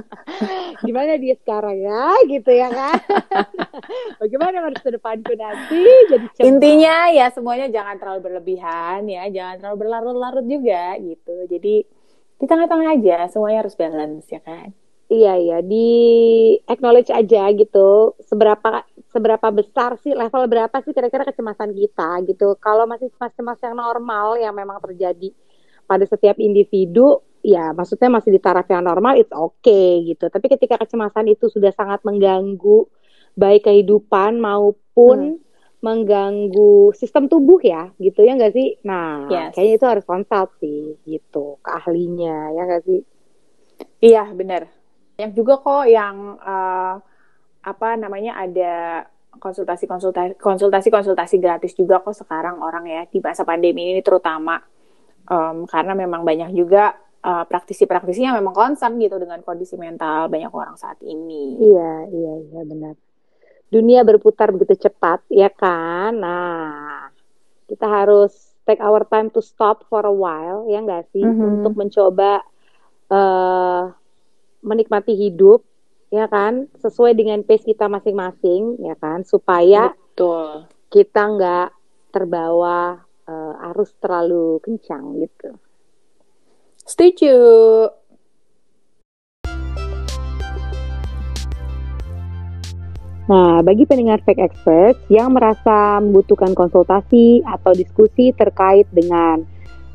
Gimana 0.88 1.20
dia 1.20 1.34
sekarang 1.36 1.76
ya, 1.76 2.04
gitu 2.24 2.50
ya 2.50 2.68
kan? 2.72 2.96
Bagaimana 4.16 4.56
masa 4.72 4.88
depanku 4.88 5.32
nanti? 5.36 5.84
Jadi 6.08 6.26
cemas. 6.32 6.48
Intinya 6.48 6.94
ya 7.12 7.26
semuanya 7.28 7.66
jangan 7.68 7.96
terlalu 8.00 8.20
berlebihan 8.24 9.04
ya, 9.04 9.28
jangan 9.28 9.54
terlalu 9.60 9.76
berlarut-larut 9.84 10.46
juga 10.48 10.96
gitu. 10.96 11.34
Jadi 11.44 11.74
di 12.40 12.46
tengah-tengah 12.48 12.96
aja, 12.96 13.28
semuanya 13.28 13.68
harus 13.68 13.76
balance 13.76 14.24
ya 14.32 14.40
kan? 14.40 14.72
Iya 15.10 15.34
iya 15.42 15.58
di 15.58 15.90
acknowledge 16.70 17.10
aja 17.10 17.50
gitu 17.50 18.14
seberapa 18.22 18.86
seberapa 19.10 19.50
besar 19.50 19.98
sih 20.00 20.14
level 20.14 20.46
berapa 20.46 20.76
sih 20.86 20.94
kira-kira 20.94 21.26
kecemasan 21.26 21.74
kita 21.74 22.22
gitu. 22.30 22.54
Kalau 22.62 22.86
masih 22.86 23.10
cemas-cemas 23.14 23.58
yang 23.62 23.76
normal 23.76 24.38
yang 24.38 24.54
memang 24.54 24.78
terjadi 24.78 25.34
pada 25.84 26.06
setiap 26.06 26.38
individu 26.38 27.18
ya 27.42 27.74
maksudnya 27.74 28.12
masih 28.12 28.30
di 28.30 28.40
taraf 28.40 28.70
yang 28.70 28.86
normal 28.86 29.18
it's 29.18 29.34
okay 29.34 30.06
gitu. 30.06 30.30
Tapi 30.30 30.46
ketika 30.46 30.78
kecemasan 30.78 31.26
itu 31.26 31.50
sudah 31.50 31.74
sangat 31.74 32.06
mengganggu 32.06 32.86
baik 33.34 33.66
kehidupan 33.66 34.38
maupun 34.38 35.38
hmm. 35.38 35.82
mengganggu 35.82 36.94
sistem 36.94 37.26
tubuh 37.26 37.58
ya 37.58 37.90
gitu 37.98 38.22
ya 38.22 38.38
enggak 38.38 38.54
sih? 38.54 38.78
Nah, 38.86 39.26
yes. 39.26 39.58
kayaknya 39.58 39.74
itu 39.74 39.86
harus 39.90 40.04
konsult 40.06 40.54
sih 40.62 40.94
gitu 41.02 41.58
ke 41.58 41.70
ahlinya 41.82 42.54
ya 42.54 42.62
enggak 42.62 42.82
sih? 42.86 43.00
Iya, 44.00 44.30
benar 44.36 44.80
banyak 45.20 45.36
juga 45.36 45.60
kok 45.60 45.84
yang 45.84 46.40
uh, 46.40 46.69
apa 47.60 47.96
namanya 47.96 48.40
ada 48.40 49.04
konsultasi 49.36 49.86
konsultasi 49.86 50.34
konsultasi 50.40 50.88
konsultasi 50.90 51.36
gratis 51.38 51.72
juga 51.76 52.02
kok 52.02 52.16
sekarang 52.16 52.58
orang 52.58 52.84
ya 52.88 53.02
di 53.06 53.22
masa 53.22 53.46
pandemi 53.46 53.94
ini 53.94 54.02
terutama 54.02 54.58
um, 55.30 55.68
karena 55.70 55.92
memang 55.94 56.26
banyak 56.26 56.50
juga 56.56 56.96
uh, 57.22 57.44
praktisi-praktisi 57.46 58.26
yang 58.26 58.36
memang 58.40 58.56
concern 58.56 58.98
gitu 58.98 59.20
dengan 59.22 59.38
kondisi 59.46 59.78
mental 59.78 60.26
banyak 60.26 60.50
orang 60.50 60.74
saat 60.74 60.98
ini. 61.06 61.60
Iya 61.62 61.92
iya 62.10 62.32
iya 62.50 62.60
benar. 62.66 62.94
Dunia 63.70 64.02
berputar 64.02 64.50
begitu 64.50 64.90
cepat 64.90 65.22
ya 65.30 65.46
kan. 65.52 66.16
Nah 66.18 67.12
kita 67.70 67.86
harus 67.86 68.34
take 68.66 68.82
our 68.82 69.06
time 69.06 69.30
to 69.30 69.38
stop 69.38 69.86
for 69.86 70.02
a 70.02 70.10
while 70.10 70.66
ya 70.66 70.82
enggak 70.82 71.06
sih 71.14 71.22
mm 71.22 71.32
-hmm. 71.32 71.50
untuk 71.62 71.74
mencoba 71.78 72.42
uh, 73.14 73.94
menikmati 74.60 75.14
hidup 75.14 75.64
ya 76.10 76.26
kan 76.26 76.66
sesuai 76.82 77.14
dengan 77.14 77.46
pace 77.46 77.62
kita 77.62 77.86
masing-masing 77.86 78.82
ya 78.82 78.98
kan 78.98 79.22
supaya 79.22 79.94
Betul. 79.94 80.66
kita 80.90 81.22
nggak 81.38 81.68
terbawa 82.10 82.98
uh, 83.30 83.68
arus 83.70 83.94
terlalu 84.02 84.58
kencang 84.66 85.22
gitu. 85.22 85.50
Setuju. 86.82 87.38
Nah, 93.30 93.62
bagi 93.62 93.86
pendengar 93.86 94.18
fake 94.26 94.42
expert 94.42 94.98
yang 95.06 95.30
merasa 95.30 96.02
membutuhkan 96.02 96.50
konsultasi 96.50 97.46
atau 97.46 97.70
diskusi 97.78 98.34
terkait 98.34 98.90
dengan 98.90 99.46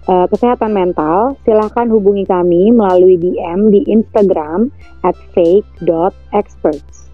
uh, 0.08 0.26
kesehatan 0.30 0.74
mental, 0.74 1.38
silahkan 1.46 1.90
hubungi 1.90 2.26
kami 2.26 2.74
melalui 2.74 3.18
DM 3.18 3.74
di 3.74 3.82
Instagram 3.90 4.70
at 5.06 5.18
fake.experts. 5.34 7.10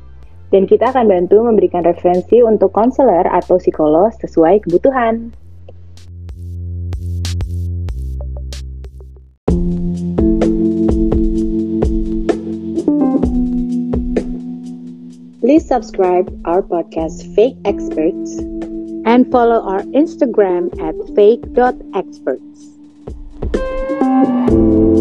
Dan 0.52 0.68
kita 0.68 0.92
akan 0.92 1.08
bantu 1.08 1.48
memberikan 1.48 1.88
referensi 1.88 2.44
untuk 2.44 2.76
konselor 2.76 3.24
atau 3.32 3.56
psikolog 3.56 4.12
sesuai 4.20 4.68
kebutuhan. 4.68 5.32
Please 15.42 15.68
subscribe 15.68 16.32
our 16.46 16.62
podcast 16.62 17.28
Fake 17.36 17.58
Experts 17.66 18.40
and 19.04 19.28
follow 19.32 19.60
our 19.60 19.82
Instagram 19.92 20.72
at 20.80 20.96
fake.experts. 21.16 22.71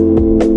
Thank 0.01 0.45
you. 0.45 0.50